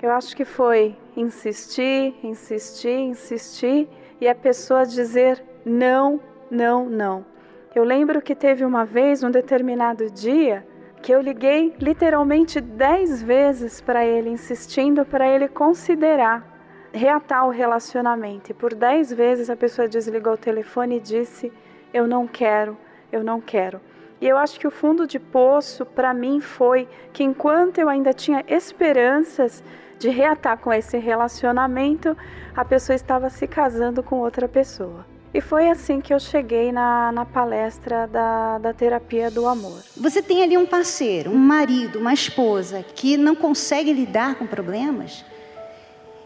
eu 0.00 0.10
acho 0.10 0.34
que 0.34 0.44
foi 0.44 0.96
insistir, 1.14 2.14
insistir, 2.22 2.98
insistir 2.98 3.86
e 4.18 4.26
a 4.26 4.34
pessoa 4.34 4.86
dizer 4.86 5.44
não, 5.66 6.18
não, 6.50 6.88
não. 6.88 7.26
Eu 7.74 7.84
lembro 7.84 8.22
que 8.22 8.34
teve 8.34 8.64
uma 8.64 8.86
vez, 8.86 9.22
um 9.22 9.30
determinado 9.30 10.10
dia, 10.10 10.66
que 11.02 11.12
eu 11.12 11.20
liguei 11.20 11.74
literalmente 11.78 12.58
dez 12.58 13.22
vezes 13.22 13.82
para 13.82 14.02
ele, 14.02 14.30
insistindo 14.30 15.04
para 15.04 15.28
ele 15.28 15.46
considerar 15.46 16.42
reatar 16.90 17.46
o 17.46 17.50
relacionamento. 17.50 18.50
E 18.50 18.54
por 18.54 18.74
dez 18.74 19.12
vezes 19.12 19.50
a 19.50 19.56
pessoa 19.56 19.86
desligou 19.86 20.32
o 20.32 20.38
telefone 20.38 20.96
e 20.96 21.00
disse 21.00 21.52
eu 21.92 22.06
não 22.06 22.26
quero, 22.26 22.76
eu 23.10 23.22
não 23.24 23.40
quero. 23.40 23.80
E 24.20 24.26
eu 24.26 24.36
acho 24.36 24.58
que 24.58 24.66
o 24.66 24.70
fundo 24.70 25.06
de 25.06 25.18
poço 25.18 25.86
para 25.86 26.12
mim 26.12 26.40
foi 26.40 26.88
que 27.12 27.22
enquanto 27.22 27.78
eu 27.78 27.88
ainda 27.88 28.12
tinha 28.12 28.44
esperanças 28.48 29.62
de 29.98 30.08
reatar 30.08 30.58
com 30.58 30.72
esse 30.72 30.98
relacionamento, 30.98 32.16
a 32.56 32.64
pessoa 32.64 32.96
estava 32.96 33.30
se 33.30 33.46
casando 33.46 34.02
com 34.02 34.16
outra 34.16 34.48
pessoa. 34.48 35.06
E 35.32 35.40
foi 35.40 35.68
assim 35.68 36.00
que 36.00 36.12
eu 36.12 36.18
cheguei 36.18 36.72
na, 36.72 37.12
na 37.12 37.24
palestra 37.24 38.06
da, 38.06 38.58
da 38.58 38.72
terapia 38.72 39.30
do 39.30 39.46
amor. 39.46 39.82
Você 39.96 40.22
tem 40.22 40.42
ali 40.42 40.56
um 40.56 40.66
parceiro, 40.66 41.30
um 41.30 41.38
marido, 41.38 41.98
uma 41.98 42.14
esposa 42.14 42.82
que 42.82 43.16
não 43.16 43.34
consegue 43.34 43.92
lidar 43.92 44.36
com 44.36 44.46
problemas, 44.46 45.24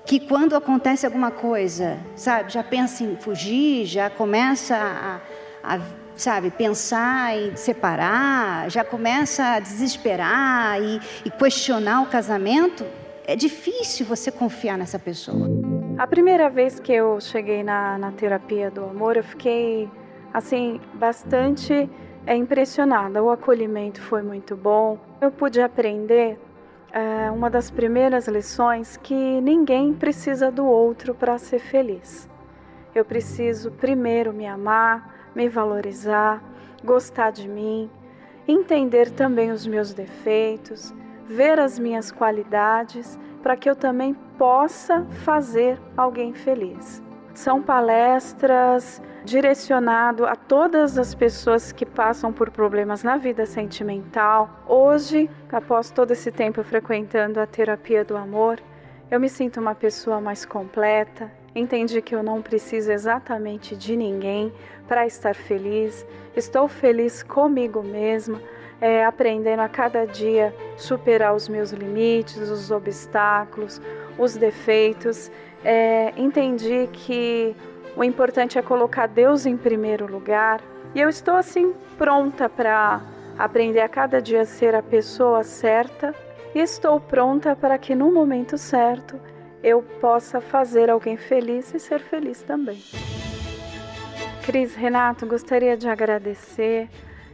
que 0.06 0.20
quando 0.20 0.54
acontece 0.54 1.04
alguma 1.04 1.30
coisa, 1.30 1.98
sabe, 2.14 2.52
já 2.52 2.62
pensa 2.62 3.02
em 3.02 3.16
fugir, 3.16 3.86
já 3.86 4.08
começa 4.08 5.20
a 5.62 5.78
sabe, 6.14 6.50
pensar 6.50 7.36
em 7.36 7.56
separar, 7.56 8.70
já 8.70 8.84
começa 8.84 9.54
a 9.54 9.60
desesperar 9.60 10.80
e, 10.80 11.00
e 11.24 11.30
questionar 11.30 12.02
o 12.02 12.06
casamento, 12.06 12.84
é 13.26 13.34
difícil 13.34 14.04
você 14.06 14.30
confiar 14.30 14.76
nessa 14.76 14.98
pessoa. 14.98 15.48
A 15.98 16.06
primeira 16.06 16.50
vez 16.50 16.80
que 16.80 16.92
eu 16.92 17.20
cheguei 17.20 17.62
na, 17.62 17.98
na 17.98 18.12
terapia 18.12 18.70
do 18.70 18.84
amor, 18.84 19.16
eu 19.16 19.24
fiquei 19.24 19.88
assim 20.32 20.80
bastante 20.94 21.88
é, 22.26 22.34
impressionada. 22.34 23.22
O 23.22 23.30
acolhimento 23.30 24.00
foi 24.00 24.22
muito 24.22 24.56
bom. 24.56 24.98
Eu 25.20 25.30
pude 25.30 25.60
aprender 25.60 26.38
é, 26.92 27.30
uma 27.30 27.48
das 27.48 27.70
primeiras 27.70 28.26
lições 28.26 28.96
que 28.96 29.40
ninguém 29.40 29.92
precisa 29.94 30.50
do 30.50 30.66
outro 30.66 31.14
para 31.14 31.38
ser 31.38 31.58
feliz. 31.58 32.28
Eu 32.94 33.04
preciso 33.04 33.70
primeiro 33.70 34.32
me 34.32 34.46
amar, 34.46 35.21
me 35.34 35.48
valorizar, 35.48 36.42
gostar 36.84 37.30
de 37.30 37.48
mim, 37.48 37.90
entender 38.46 39.10
também 39.10 39.50
os 39.50 39.66
meus 39.66 39.92
defeitos, 39.92 40.94
ver 41.26 41.58
as 41.58 41.78
minhas 41.78 42.10
qualidades, 42.10 43.18
para 43.42 43.56
que 43.56 43.68
eu 43.68 43.74
também 43.74 44.14
possa 44.38 45.04
fazer 45.24 45.80
alguém 45.96 46.32
feliz. 46.32 47.02
São 47.34 47.62
palestras 47.62 49.00
direcionado 49.24 50.26
a 50.26 50.36
todas 50.36 50.98
as 50.98 51.14
pessoas 51.14 51.72
que 51.72 51.86
passam 51.86 52.32
por 52.32 52.50
problemas 52.50 53.02
na 53.02 53.16
vida 53.16 53.46
sentimental. 53.46 54.50
Hoje, 54.66 55.30
após 55.50 55.90
todo 55.90 56.10
esse 56.10 56.30
tempo 56.30 56.62
frequentando 56.62 57.40
a 57.40 57.46
terapia 57.46 58.04
do 58.04 58.16
amor, 58.16 58.60
eu 59.10 59.18
me 59.18 59.28
sinto 59.28 59.60
uma 59.60 59.74
pessoa 59.74 60.20
mais 60.20 60.44
completa, 60.44 61.30
Entendi 61.54 62.00
que 62.00 62.14
eu 62.14 62.22
não 62.22 62.40
preciso 62.40 62.90
exatamente 62.90 63.76
de 63.76 63.96
ninguém 63.96 64.52
para 64.88 65.06
estar 65.06 65.34
feliz. 65.34 66.06
Estou 66.34 66.66
feliz 66.68 67.22
comigo 67.22 67.82
mesma. 67.82 68.40
é, 68.82 69.04
aprendendo 69.04 69.60
a 69.60 69.68
cada 69.68 70.04
dia 70.04 70.52
superar 70.76 71.36
os 71.36 71.48
meus 71.48 71.70
limites, 71.70 72.50
os 72.50 72.72
obstáculos, 72.72 73.80
os 74.18 74.36
defeitos. 74.36 75.30
É, 75.64 76.12
entendi 76.16 76.88
que 76.92 77.54
o 77.96 78.02
importante 78.02 78.58
é 78.58 78.62
colocar 78.62 79.06
Deus 79.06 79.46
em 79.46 79.56
primeiro 79.56 80.10
lugar 80.10 80.60
e 80.96 81.00
eu 81.00 81.08
estou 81.08 81.36
assim 81.36 81.72
pronta 81.96 82.48
para 82.48 83.00
aprender 83.38 83.80
a 83.80 83.88
cada 83.88 84.20
dia 84.20 84.40
a 84.40 84.44
ser 84.44 84.74
a 84.74 84.82
pessoa 84.82 85.44
certa 85.44 86.12
e 86.52 86.58
estou 86.58 86.98
pronta 86.98 87.54
para 87.54 87.78
que 87.78 87.94
no 87.94 88.10
momento 88.10 88.58
certo 88.58 89.20
eu 89.62 89.82
possa 90.00 90.40
fazer 90.40 90.90
alguém 90.90 91.16
feliz 91.16 91.72
e 91.74 91.78
ser 91.78 92.00
feliz 92.00 92.42
também. 92.42 92.82
Cris 94.44 94.74
Renato, 94.74 95.24
gostaria 95.24 95.76
de 95.76 95.88
agradecer 95.88 96.88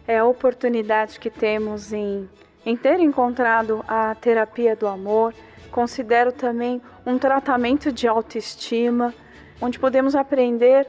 é 0.09 0.19
a 0.19 0.25
oportunidade 0.25 1.21
que 1.21 1.29
temos 1.29 1.93
em, 1.93 2.27
em 2.65 2.75
ter 2.75 2.99
encontrado 2.99 3.85
a 3.87 4.15
terapia 4.15 4.75
do 4.75 4.87
amor. 4.87 5.35
Considero 5.71 6.33
também 6.33 6.81
um 7.05 7.19
tratamento 7.19 7.93
de 7.93 8.09
autoestima, 8.09 9.15
onde 9.61 9.79
podemos 9.79 10.17
aprender 10.17 10.89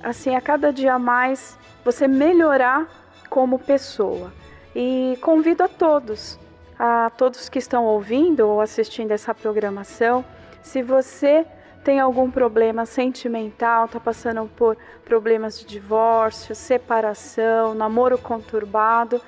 assim 0.00 0.36
a 0.36 0.40
cada 0.40 0.72
dia 0.72 0.96
mais 0.96 1.58
você 1.84 2.06
melhorar 2.06 2.86
como 3.28 3.58
pessoa. 3.58 4.32
E 4.76 5.18
convido 5.20 5.64
a 5.64 5.68
todos, 5.68 6.38
a 6.78 7.10
todos 7.10 7.48
que 7.48 7.58
estão 7.58 7.84
ouvindo 7.84 8.46
ou 8.46 8.60
assistindo 8.60 9.10
essa 9.10 9.34
programação, 9.34 10.24
se 10.62 10.82
você 10.82 11.44
tem 11.84 11.98
algum 11.98 12.30
problema 12.30 12.86
sentimental, 12.86 13.86
está 13.86 13.98
passando 13.98 14.48
por 14.56 14.76
problemas 15.04 15.58
de 15.58 15.66
divórcio, 15.66 16.54
separação, 16.54 17.74
namoro 17.74 18.16
conturbado, 18.16 19.20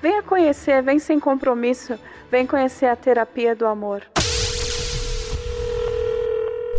venha 0.00 0.22
conhecer, 0.22 0.82
vem 0.82 0.98
sem 0.98 1.20
compromisso, 1.20 1.98
vem 2.30 2.46
conhecer 2.46 2.86
a 2.86 2.96
terapia 2.96 3.54
do 3.54 3.66
amor. 3.66 4.02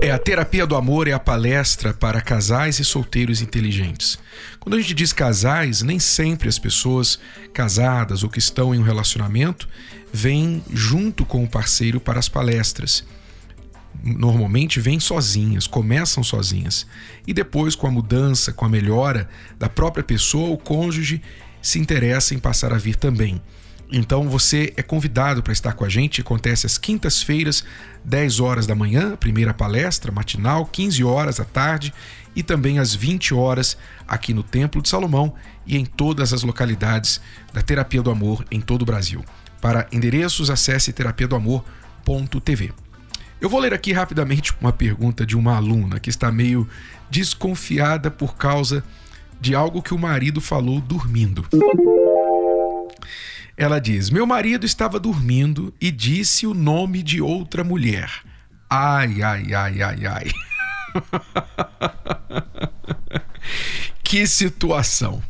É 0.01 0.11
a 0.11 0.17
terapia 0.17 0.65
do 0.65 0.77
amor 0.77 1.09
é 1.09 1.11
a 1.11 1.19
palestra 1.19 1.93
para 1.93 2.21
casais 2.21 2.79
e 2.79 2.85
solteiros 2.85 3.41
inteligentes. 3.41 4.17
Quando 4.57 4.75
a 4.75 4.79
gente 4.79 4.93
diz 4.93 5.11
casais, 5.11 5.81
nem 5.81 5.99
sempre 5.99 6.47
as 6.47 6.57
pessoas 6.57 7.19
casadas 7.53 8.23
ou 8.23 8.29
que 8.29 8.39
estão 8.39 8.73
em 8.73 8.79
um 8.79 8.83
relacionamento 8.83 9.67
vêm 10.11 10.63
junto 10.71 11.25
com 11.25 11.43
o 11.43 11.49
parceiro 11.49 11.99
para 11.99 12.17
as 12.17 12.29
palestras. 12.29 13.03
Normalmente 14.03 14.79
vêm 14.79 14.99
sozinhas, 14.99 15.67
começam 15.67 16.23
sozinhas. 16.23 16.87
E 17.27 17.33
depois, 17.33 17.75
com 17.75 17.87
a 17.87 17.91
mudança, 17.91 18.53
com 18.53 18.65
a 18.65 18.69
melhora 18.69 19.29
da 19.57 19.69
própria 19.69 20.03
pessoa, 20.03 20.49
o 20.49 20.57
cônjuge 20.57 21.21
se 21.61 21.79
interessa 21.79 22.33
em 22.33 22.39
passar 22.39 22.73
a 22.73 22.77
vir 22.77 22.95
também. 22.95 23.41
Então 23.91 24.29
você 24.29 24.71
é 24.77 24.83
convidado 24.83 25.41
para 25.41 25.51
estar 25.51 25.73
com 25.73 25.83
a 25.83 25.89
gente. 25.89 26.21
Acontece 26.21 26.65
às 26.65 26.77
quintas-feiras, 26.77 27.63
10 28.05 28.39
horas 28.39 28.67
da 28.67 28.75
manhã, 28.75 29.15
primeira 29.15 29.53
palestra 29.53 30.11
matinal, 30.11 30.65
15 30.65 31.03
horas 31.03 31.39
à 31.39 31.45
tarde 31.45 31.93
e 32.35 32.43
também 32.43 32.77
às 32.77 32.93
20 32.93 33.33
horas 33.33 33.75
aqui 34.07 34.33
no 34.33 34.43
Templo 34.43 34.81
de 34.81 34.89
Salomão 34.89 35.33
e 35.65 35.75
em 35.75 35.85
todas 35.85 36.33
as 36.33 36.43
localidades 36.43 37.19
da 37.51 37.61
Terapia 37.61 38.01
do 38.01 38.11
Amor 38.11 38.45
em 38.51 38.61
todo 38.61 38.83
o 38.83 38.85
Brasil. 38.85 39.25
Para 39.59 39.87
endereços, 39.91 40.49
acesse 40.49 40.93
terapiadoamor.tv. 40.93 42.73
Eu 43.41 43.49
vou 43.49 43.59
ler 43.59 43.73
aqui 43.73 43.93
rapidamente 43.93 44.53
uma 44.59 44.73
pergunta 44.73 45.25
de 45.25 45.37
uma 45.37 45.55
aluna 45.55 45.99
que 45.99 46.09
está 46.09 46.31
meio 46.31 46.67
desconfiada 47.09 48.11
por 48.11 48.35
causa 48.35 48.83
de 49.39 49.55
algo 49.55 49.81
que 49.81 49.93
o 49.93 49.97
marido 49.97 50.41
falou 50.41 50.81
dormindo. 50.81 51.47
Ela 53.55 53.79
diz: 53.79 54.09
Meu 54.09 54.25
marido 54.25 54.65
estava 54.65 54.99
dormindo 54.99 55.73
e 55.79 55.89
disse 55.89 56.45
o 56.45 56.53
nome 56.53 57.01
de 57.01 57.21
outra 57.21 57.63
mulher. 57.63 58.11
Ai, 58.69 59.21
ai, 59.21 59.53
ai, 59.53 59.81
ai, 59.81 60.05
ai. 60.05 60.31
que 64.03 64.27
situação. 64.27 65.23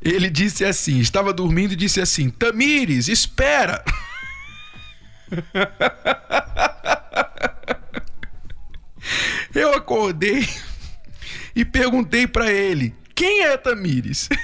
Ele 0.00 0.30
disse 0.30 0.64
assim: 0.64 1.00
estava 1.00 1.32
dormindo 1.32 1.72
e 1.72 1.76
disse 1.76 2.00
assim: 2.00 2.30
Tamires, 2.30 3.08
espera. 3.08 3.82
Acordei 9.86 10.48
e 11.54 11.64
perguntei 11.64 12.26
para 12.26 12.52
ele: 12.52 12.92
Quem 13.14 13.44
é 13.44 13.56
Tamires? 13.56 14.28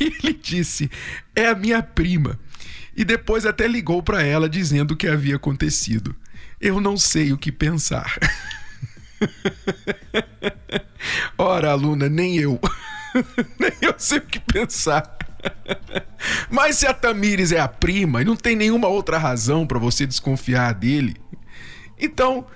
E 0.00 0.04
ele 0.04 0.32
disse: 0.32 0.90
É 1.36 1.46
a 1.46 1.54
minha 1.54 1.80
prima. 1.80 2.40
E 2.96 3.04
depois 3.04 3.46
até 3.46 3.68
ligou 3.68 4.02
para 4.02 4.20
ela 4.20 4.48
dizendo 4.48 4.92
o 4.92 4.96
que 4.96 5.06
havia 5.06 5.36
acontecido. 5.36 6.12
Eu 6.60 6.80
não 6.80 6.96
sei 6.96 7.32
o 7.32 7.38
que 7.38 7.52
pensar. 7.52 8.18
Ora, 11.38 11.70
aluna, 11.70 12.08
nem 12.08 12.36
eu. 12.36 12.60
nem 13.60 13.72
eu 13.80 13.94
sei 13.96 14.18
o 14.18 14.26
que 14.26 14.40
pensar. 14.40 15.16
Mas 16.50 16.78
se 16.78 16.86
a 16.88 16.92
Tamires 16.92 17.52
é 17.52 17.60
a 17.60 17.68
prima 17.68 18.22
e 18.22 18.24
não 18.24 18.34
tem 18.34 18.56
nenhuma 18.56 18.88
outra 18.88 19.18
razão 19.18 19.64
para 19.64 19.78
você 19.78 20.04
desconfiar 20.04 20.74
dele, 20.74 21.16
então 22.00 22.46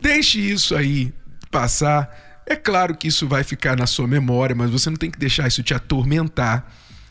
deixe 0.00 0.40
isso 0.40 0.74
aí 0.74 1.12
passar 1.50 2.10
é 2.46 2.56
claro 2.56 2.96
que 2.96 3.08
isso 3.08 3.28
vai 3.28 3.44
ficar 3.44 3.76
na 3.76 3.86
sua 3.86 4.06
memória, 4.06 4.54
mas 4.54 4.70
você 4.70 4.90
não 4.90 4.96
tem 4.96 5.10
que 5.10 5.18
deixar 5.18 5.46
isso 5.46 5.62
te 5.62 5.74
atormentar. 5.74 6.70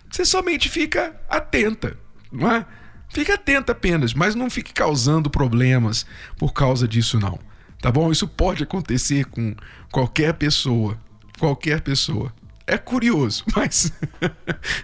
Você 0.10 0.26
somente 0.26 0.70
fica 0.70 1.16
atenta, 1.30 1.98
não 2.32 2.52
é? 2.52 2.66
Fique 3.10 3.32
atenta 3.32 3.72
apenas, 3.72 4.14
mas 4.14 4.36
não 4.36 4.50
fique 4.50 4.74
causando 4.74 5.30
problemas 5.30 6.06
por 6.38 6.54
causa 6.54 6.88
disso 6.88 7.20
não. 7.20 7.40
Tá 7.82 7.92
bom? 7.92 8.12
Isso 8.12 8.28
pode 8.28 8.64
acontecer 8.64 9.26
com 9.26 9.56
qualquer 9.92 10.34
pessoa, 10.34 10.98
qualquer 11.40 11.82
pessoa. 11.82 12.34
É 12.72 12.78
curioso, 12.78 13.44
mas 13.54 13.92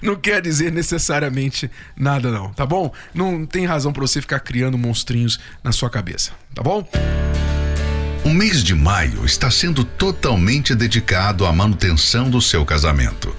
não 0.02 0.18
quer 0.18 0.42
dizer 0.42 0.74
necessariamente 0.74 1.72
nada 1.96 2.30
não, 2.30 2.52
tá 2.52 2.66
bom? 2.66 2.92
Não 3.14 3.46
tem 3.46 3.66
razão 3.66 3.94
para 3.94 4.02
você 4.02 4.20
ficar 4.20 4.42
criando 4.42 4.78
monstrinhos 4.78 5.40
na 5.64 5.72
sua 5.72 5.90
cabeça, 5.90 6.34
tá 6.54 6.62
bom? 6.62 6.86
O 8.26 8.30
mês 8.30 8.62
de 8.62 8.76
maio 8.76 9.26
está 9.26 9.50
sendo 9.50 9.86
totalmente 9.86 10.76
dedicado 10.76 11.46
à 11.46 11.54
manutenção 11.54 12.30
do 12.30 12.42
seu 12.42 12.66
casamento. 12.66 13.34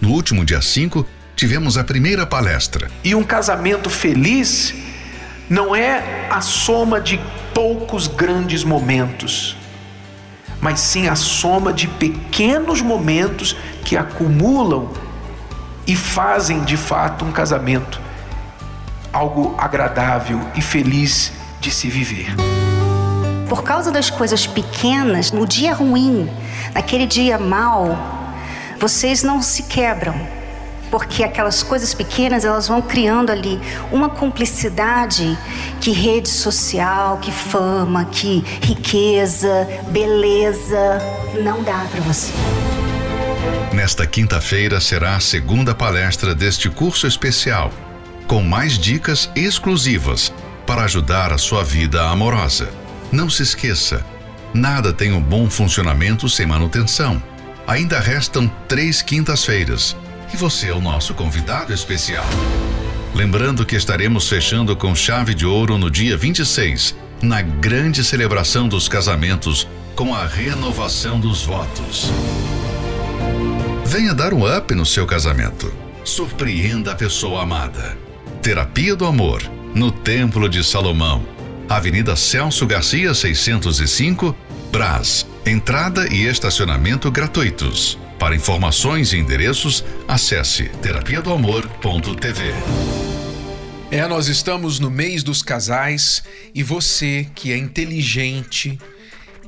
No 0.00 0.10
último 0.10 0.44
dia 0.44 0.60
5, 0.60 1.06
tivemos 1.36 1.78
a 1.78 1.84
primeira 1.84 2.26
palestra. 2.26 2.90
E 3.04 3.14
um 3.14 3.22
casamento 3.22 3.88
feliz 3.88 4.74
não 5.48 5.76
é 5.76 6.28
a 6.28 6.40
soma 6.40 7.00
de 7.00 7.20
poucos 7.54 8.08
grandes 8.08 8.64
momentos, 8.64 9.56
mas 10.62 10.80
sim 10.80 11.08
a 11.08 11.14
soma 11.14 11.74
de 11.74 11.86
pequenos 11.86 12.80
momentos 12.80 13.54
que 13.84 13.98
acumulam 13.98 14.88
e 15.86 15.94
fazem 15.94 16.62
de 16.64 16.78
fato 16.78 17.22
um 17.24 17.32
casamento 17.32 18.00
algo 19.12 19.54
agradável 19.58 20.40
e 20.54 20.62
feliz 20.62 21.32
de 21.60 21.70
se 21.70 21.88
viver 21.88 22.34
por 23.52 23.62
causa 23.62 23.92
das 23.92 24.08
coisas 24.08 24.46
pequenas, 24.46 25.30
no 25.30 25.46
dia 25.46 25.74
ruim, 25.74 26.26
naquele 26.72 27.04
dia 27.04 27.38
mal, 27.38 27.98
vocês 28.78 29.22
não 29.22 29.42
se 29.42 29.64
quebram. 29.64 30.14
Porque 30.92 31.24
aquelas 31.24 31.62
coisas 31.62 31.94
pequenas 31.94 32.44
elas 32.44 32.68
vão 32.68 32.82
criando 32.82 33.32
ali 33.32 33.58
uma 33.90 34.10
cumplicidade 34.10 35.38
que 35.80 35.90
rede 35.90 36.28
social, 36.28 37.16
que 37.16 37.32
fama, 37.32 38.04
que 38.04 38.44
riqueza, 38.60 39.66
beleza 39.88 41.00
não 41.42 41.62
dá 41.62 41.86
para 41.90 42.00
você. 42.02 42.30
Nesta 43.72 44.06
quinta-feira 44.06 44.78
será 44.82 45.16
a 45.16 45.20
segunda 45.20 45.74
palestra 45.74 46.34
deste 46.34 46.68
curso 46.68 47.06
especial, 47.06 47.70
com 48.26 48.42
mais 48.42 48.78
dicas 48.78 49.30
exclusivas 49.34 50.30
para 50.66 50.84
ajudar 50.84 51.32
a 51.32 51.38
sua 51.38 51.64
vida 51.64 52.02
amorosa. 52.10 52.68
Não 53.10 53.30
se 53.30 53.42
esqueça, 53.42 54.04
nada 54.52 54.92
tem 54.92 55.10
um 55.10 55.22
bom 55.22 55.48
funcionamento 55.48 56.28
sem 56.28 56.44
manutenção. 56.44 57.22
Ainda 57.66 57.98
restam 57.98 58.46
três 58.68 59.00
quintas-feiras 59.00 59.96
e 60.32 60.36
você 60.36 60.68
é 60.68 60.72
o 60.74 60.80
nosso 60.80 61.14
convidado 61.14 61.72
especial. 61.72 62.24
Lembrando 63.14 63.66
que 63.66 63.76
estaremos 63.76 64.28
fechando 64.28 64.74
com 64.74 64.94
chave 64.94 65.34
de 65.34 65.44
ouro 65.44 65.76
no 65.76 65.90
dia 65.90 66.16
26, 66.16 66.94
na 67.20 67.42
grande 67.42 68.02
celebração 68.02 68.66
dos 68.66 68.88
casamentos, 68.88 69.68
com 69.94 70.14
a 70.14 70.26
renovação 70.26 71.20
dos 71.20 71.44
votos. 71.44 72.10
Venha 73.84 74.14
dar 74.14 74.32
um 74.32 74.44
up 74.44 74.74
no 74.74 74.86
seu 74.86 75.06
casamento. 75.06 75.72
Surpreenda 76.04 76.92
a 76.92 76.94
pessoa 76.94 77.42
amada. 77.42 77.96
Terapia 78.40 78.96
do 78.96 79.04
Amor, 79.04 79.42
no 79.74 79.90
Templo 79.90 80.48
de 80.48 80.64
Salomão 80.64 81.22
Avenida 81.72 82.14
Celso 82.14 82.66
Garcia 82.66 83.14
605, 83.14 84.36
Brás. 84.70 85.26
Entrada 85.46 86.06
e 86.12 86.26
estacionamento 86.26 87.10
gratuitos. 87.10 87.98
Para 88.22 88.36
informações 88.36 89.12
e 89.12 89.18
endereços, 89.18 89.84
acesse 90.06 90.68
terapia 90.80 91.20
do 91.20 91.32
amor.tv. 91.32 92.52
É, 93.90 94.06
nós 94.06 94.28
estamos 94.28 94.78
no 94.78 94.88
mês 94.88 95.24
dos 95.24 95.42
casais 95.42 96.22
e 96.54 96.62
você 96.62 97.26
que 97.34 97.50
é 97.50 97.56
inteligente, 97.56 98.78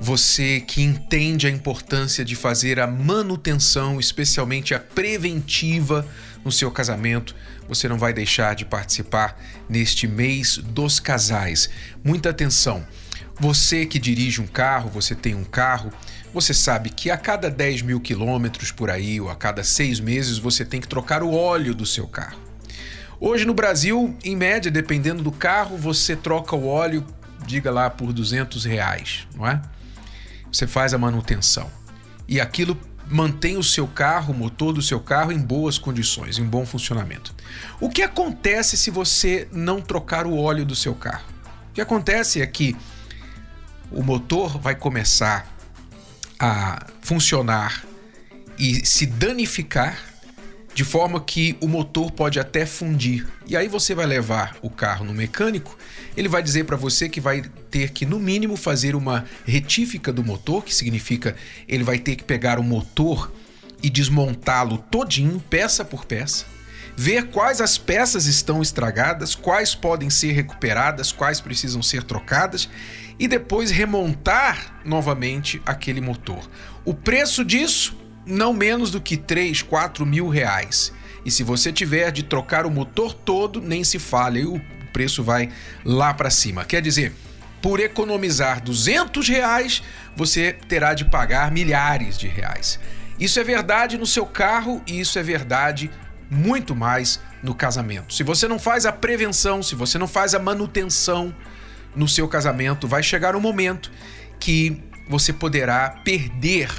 você 0.01 0.59
que 0.59 0.83
entende 0.83 1.47
a 1.47 1.51
importância 1.51 2.25
de 2.25 2.35
fazer 2.35 2.81
a 2.81 2.87
manutenção, 2.89 4.01
especialmente 4.01 4.75
a 4.75 4.81
preventiva 4.81 6.05
no 6.45 6.51
seu 6.51 6.69
casamento, 6.69 7.33
você 7.69 7.89
não 7.89 7.97
vai 7.97 8.13
deixar 8.13 8.57
de 8.57 8.65
participar 8.65 9.41
neste 9.69 10.09
mês 10.09 10.59
dos 10.59 10.99
casais. 10.99 11.71
Muita 12.03 12.31
atenção. 12.31 12.85
Você 13.39 13.87
que 13.87 14.01
dirige 14.01 14.41
um 14.41 14.49
carro, 14.49 14.91
você 14.91 15.15
tem 15.15 15.35
um 15.35 15.45
carro, 15.45 15.93
você 16.35 16.53
sabe 16.53 16.91
que 16.91 17.13
a 17.13 17.17
cada 17.17 17.49
10 17.49 17.83
mil 17.83 18.01
quilômetros 18.01 18.73
por 18.73 18.91
aí, 18.91 19.21
ou 19.21 19.31
a 19.31 19.37
cada 19.37 19.63
seis 19.63 20.01
meses, 20.01 20.37
você 20.37 20.65
tem 20.65 20.81
que 20.81 20.89
trocar 20.89 21.23
o 21.23 21.33
óleo 21.33 21.73
do 21.73 21.87
seu 21.87 22.09
carro. 22.09 22.37
Hoje 23.21 23.45
no 23.45 23.55
Brasil, 23.55 24.19
em 24.25 24.35
média, 24.35 24.69
dependendo 24.69 25.23
do 25.23 25.31
carro, 25.31 25.77
você 25.77 26.17
troca 26.17 26.57
o 26.57 26.67
óleo, 26.67 27.07
diga 27.47 27.71
lá, 27.71 27.89
por 27.89 28.13
200 28.13 28.65
reais, 28.65 29.29
não 29.37 29.47
é? 29.47 29.63
Você 30.51 30.67
faz 30.67 30.93
a 30.93 30.99
manutenção. 30.99 31.71
E 32.27 32.41
aquilo 32.41 32.77
mantém 33.07 33.57
o 33.57 33.63
seu 33.63 33.87
carro, 33.87 34.35
o 34.35 34.37
motor 34.37 34.73
do 34.73 34.83
seu 34.83 34.99
carro 34.99 35.31
em 35.31 35.39
boas 35.39 35.79
condições, 35.79 36.39
em 36.39 36.45
bom 36.45 36.67
funcionamento. 36.67 37.33
O 37.81 37.89
que 37.89 38.03
acontece 38.03 38.77
se 38.77 38.91
você 38.91 39.47
não 39.53 39.81
trocar 39.81 40.27
o 40.27 40.37
óleo 40.37 40.65
do 40.65 40.75
seu 40.75 40.97
carro? 40.97 41.25
O 41.71 41.75
que 41.75 41.81
acontece 41.81 42.43
é 42.43 42.47
que 42.47 42.77
o 43.93 44.03
motor 44.03 44.59
vai 44.59 44.75
começar 44.75 45.54
a 46.45 46.87
funcionar 47.01 47.87
e 48.59 48.85
se 48.85 49.07
danificar 49.07 49.99
de 50.75 50.85
forma 50.85 51.19
que 51.21 51.57
o 51.59 51.67
motor 51.67 52.11
pode 52.11 52.39
até 52.39 52.67
fundir. 52.67 53.27
E 53.47 53.57
aí 53.57 53.67
você 53.67 53.95
vai 53.95 54.05
levar 54.05 54.55
o 54.61 54.69
carro 54.69 55.07
no 55.07 55.15
mecânico, 55.15 55.79
ele 56.15 56.29
vai 56.29 56.43
dizer 56.43 56.65
para 56.65 56.77
você 56.77 57.09
que 57.09 57.21
vai 57.21 57.43
ter 57.71 57.93
que 57.93 58.05
no 58.05 58.19
mínimo 58.19 58.57
fazer 58.57 58.95
uma 58.95 59.25
retífica 59.47 60.13
do 60.13 60.23
motor, 60.23 60.63
que 60.63 60.75
significa 60.75 61.35
ele 61.67 61.83
vai 61.83 61.99
ter 61.99 62.15
que 62.15 62.25
pegar 62.25 62.59
o 62.59 62.63
motor 62.63 63.33
e 63.83 63.89
desmontá-lo 63.89 64.79
todinho, 64.91 65.43
peça 65.49 65.83
por 65.83 66.05
peça, 66.05 66.45
ver 66.95 67.29
quais 67.29 67.63
as 67.63 67.79
peças 67.79 68.27
estão 68.27 68.61
estragadas, 68.61 69.35
quais 69.35 69.75
podem 69.75 70.11
ser 70.11 70.33
recuperadas, 70.33 71.11
quais 71.11 71.41
precisam 71.41 71.83
ser 71.83 72.03
trocadas 72.03 72.69
e 73.19 73.29
depois 73.29 73.71
remontar 73.71 74.81
novamente 74.85 75.61
aquele 75.65 76.01
motor. 76.01 76.49
O 76.85 76.93
preço 76.93 77.45
disso 77.45 77.97
não 78.27 78.53
menos 78.53 78.91
do 78.91 79.01
que 79.01 79.17
3, 79.17 79.63
4 79.63 80.05
mil 80.05 80.29
reais. 80.29 80.93
E 81.25 81.31
se 81.31 81.43
você 81.43 81.73
tiver 81.73 82.11
de 82.11 82.23
trocar 82.23 82.67
o 82.67 82.71
motor 82.71 83.15
todo, 83.15 83.61
nem 83.61 83.83
se 83.85 83.99
fale, 83.99 84.45
o 84.45 84.61
preço 84.93 85.23
vai 85.23 85.51
lá 85.85 86.13
para 86.13 86.31
cima. 86.31 86.65
Quer 86.65 86.83
dizer, 86.83 87.13
por 87.63 87.81
economizar 87.81 88.63
200 88.63 89.29
reais, 89.29 89.83
você 90.15 90.53
terá 90.53 90.93
de 90.93 91.05
pagar 91.05 91.51
milhares 91.51 92.19
de 92.19 92.29
reais. 92.29 92.79
Isso 93.19 93.41
é 93.41 93.45
verdade 93.45 93.97
no 93.97 94.07
seu 94.07 94.27
carro 94.27 94.83
e 94.87 95.01
isso 95.01 95.19
é 95.19 95.23
verdade 95.23 95.91
muito 96.31 96.75
mais 96.75 97.21
no 97.43 97.55
casamento. 97.55 98.13
Se 98.13 98.23
você 98.23 98.49
não 98.49 98.59
faz 98.59 98.85
a 98.85 98.93
prevenção, 98.93 99.63
se 99.63 99.75
você 99.75 99.99
não 99.99 100.09
faz 100.09 100.35
a 100.35 100.39
manutenção 100.39 101.35
no 101.95 102.09
seu 102.09 102.29
casamento, 102.29 102.89
vai 102.89 103.03
chegar 103.03 103.37
um 103.37 103.41
momento 103.41 103.91
que 104.39 104.83
você 105.09 105.33
poderá 105.33 105.91
perder 106.05 106.71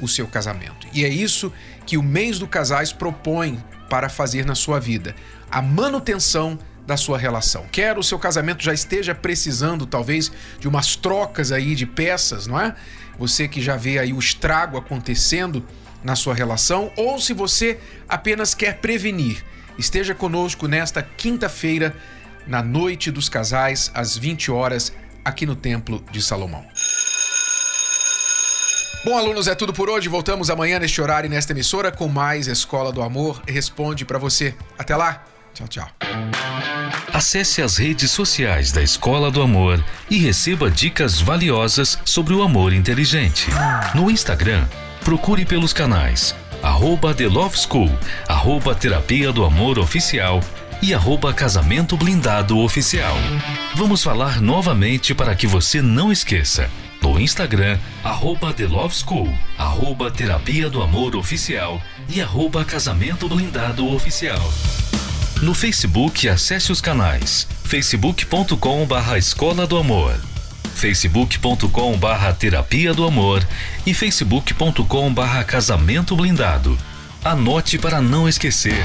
o 0.00 0.08
seu 0.08 0.26
casamento. 0.26 0.86
E 0.92 1.04
é 1.04 1.08
isso 1.08 1.52
que 1.86 1.96
o 1.96 2.02
mês 2.02 2.38
do 2.38 2.46
casais 2.46 2.92
propõe 2.92 3.62
para 3.88 4.08
fazer 4.08 4.44
na 4.44 4.54
sua 4.54 4.80
vida: 4.80 5.14
a 5.50 5.60
manutenção 5.60 6.58
da 6.86 6.96
sua 6.96 7.16
relação. 7.16 7.66
Quer 7.72 7.98
o 7.98 8.02
seu 8.02 8.18
casamento 8.18 8.62
já 8.62 8.74
esteja 8.74 9.14
precisando 9.14 9.86
talvez 9.86 10.30
de 10.58 10.68
umas 10.68 10.96
trocas 10.96 11.50
aí 11.50 11.74
de 11.74 11.86
peças, 11.86 12.46
não 12.46 12.60
é? 12.60 12.74
Você 13.18 13.48
que 13.48 13.60
já 13.60 13.76
vê 13.76 13.98
aí 13.98 14.12
o 14.12 14.18
estrago 14.18 14.76
acontecendo 14.76 15.64
na 16.02 16.14
sua 16.14 16.34
relação, 16.34 16.92
ou 16.96 17.18
se 17.18 17.32
você 17.32 17.78
apenas 18.06 18.54
quer 18.54 18.78
prevenir, 18.80 19.42
esteja 19.78 20.14
conosco 20.14 20.68
nesta 20.68 21.02
quinta-feira, 21.02 21.96
na 22.46 22.62
noite 22.62 23.10
dos 23.10 23.28
casais, 23.28 23.90
às 23.94 24.16
20 24.16 24.50
horas, 24.50 24.92
aqui 25.24 25.46
no 25.46 25.56
Templo 25.56 26.04
de 26.10 26.20
Salomão. 26.22 26.64
Bom, 29.04 29.18
alunos, 29.18 29.46
é 29.46 29.54
tudo 29.54 29.72
por 29.72 29.90
hoje. 29.90 30.08
Voltamos 30.08 30.48
amanhã 30.48 30.78
neste 30.78 31.00
horário 31.00 31.26
e 31.26 31.30
nesta 31.30 31.52
emissora 31.52 31.92
com 31.92 32.08
mais 32.08 32.46
Escola 32.46 32.90
do 32.90 33.02
Amor 33.02 33.42
Responde 33.46 34.04
para 34.04 34.18
você. 34.18 34.54
Até 34.78 34.96
lá. 34.96 35.24
Tchau, 35.52 35.68
tchau. 35.68 35.88
Acesse 37.12 37.62
as 37.62 37.76
redes 37.76 38.10
sociais 38.10 38.72
da 38.72 38.82
Escola 38.82 39.30
do 39.30 39.42
Amor 39.42 39.84
e 40.10 40.16
receba 40.16 40.70
dicas 40.70 41.20
valiosas 41.20 41.98
sobre 42.04 42.34
o 42.34 42.42
amor 42.42 42.72
inteligente. 42.72 43.48
No 43.94 44.10
Instagram, 44.10 44.66
procure 45.04 45.44
pelos 45.44 45.72
canais 45.72 46.34
arroba 46.64 47.14
The 47.14 47.26
Love 47.26 47.58
School, 47.58 47.90
arroba 48.26 48.74
Terapia 48.74 49.30
do 49.30 49.44
Amor 49.44 49.78
Oficial 49.78 50.40
e 50.84 50.92
arroba 50.92 51.32
Casamento 51.32 51.96
Blindado 51.96 52.58
Oficial. 52.58 53.16
Vamos 53.74 54.02
falar 54.02 54.38
novamente 54.38 55.14
para 55.14 55.34
que 55.34 55.46
você 55.46 55.80
não 55.80 56.12
esqueça 56.12 56.68
no 57.00 57.18
Instagram, 57.18 57.78
arroba 58.02 58.52
The 58.52 58.66
Love 58.66 58.94
School, 58.94 59.32
arroba 59.56 60.10
Terapia 60.10 60.68
do 60.68 60.82
Amor 60.82 61.16
Oficial 61.16 61.80
e 62.06 62.20
arroba 62.20 62.66
Casamento 62.66 63.26
Blindado 63.26 63.90
Oficial. 63.94 64.52
No 65.40 65.54
Facebook, 65.54 66.28
acesse 66.28 66.70
os 66.70 66.82
canais 66.82 67.48
facebook.com 67.64 68.84
barra 68.84 69.16
Escola 69.16 69.66
do 69.66 69.78
Amor, 69.78 70.14
facebook.com 70.74 71.96
barra 71.96 72.30
Terapia 72.34 72.92
do 72.92 73.06
Amor 73.06 73.42
e 73.86 73.94
facebook.com 73.94 75.14
barra 75.14 75.44
Casamento 75.44 76.14
Blindado. 76.14 76.76
Anote 77.24 77.78
para 77.78 78.02
não 78.02 78.28
esquecer. 78.28 78.84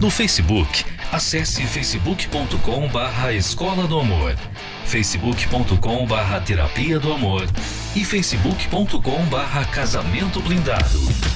No 0.00 0.10
Facebook, 0.10 0.84
acesse 1.16 1.62
facebook.com 1.62 2.88
barra 2.88 3.32
Escola 3.32 3.86
do 3.86 3.98
Amor 3.98 4.36
facebook.com 4.84 6.06
barra 6.06 6.40
terapia 6.40 6.98
do 7.00 7.12
amor 7.12 7.46
e 7.94 8.04
facebook.com 8.04 9.24
barra 9.26 9.64
casamento 9.64 10.40
blindado. 10.40 11.35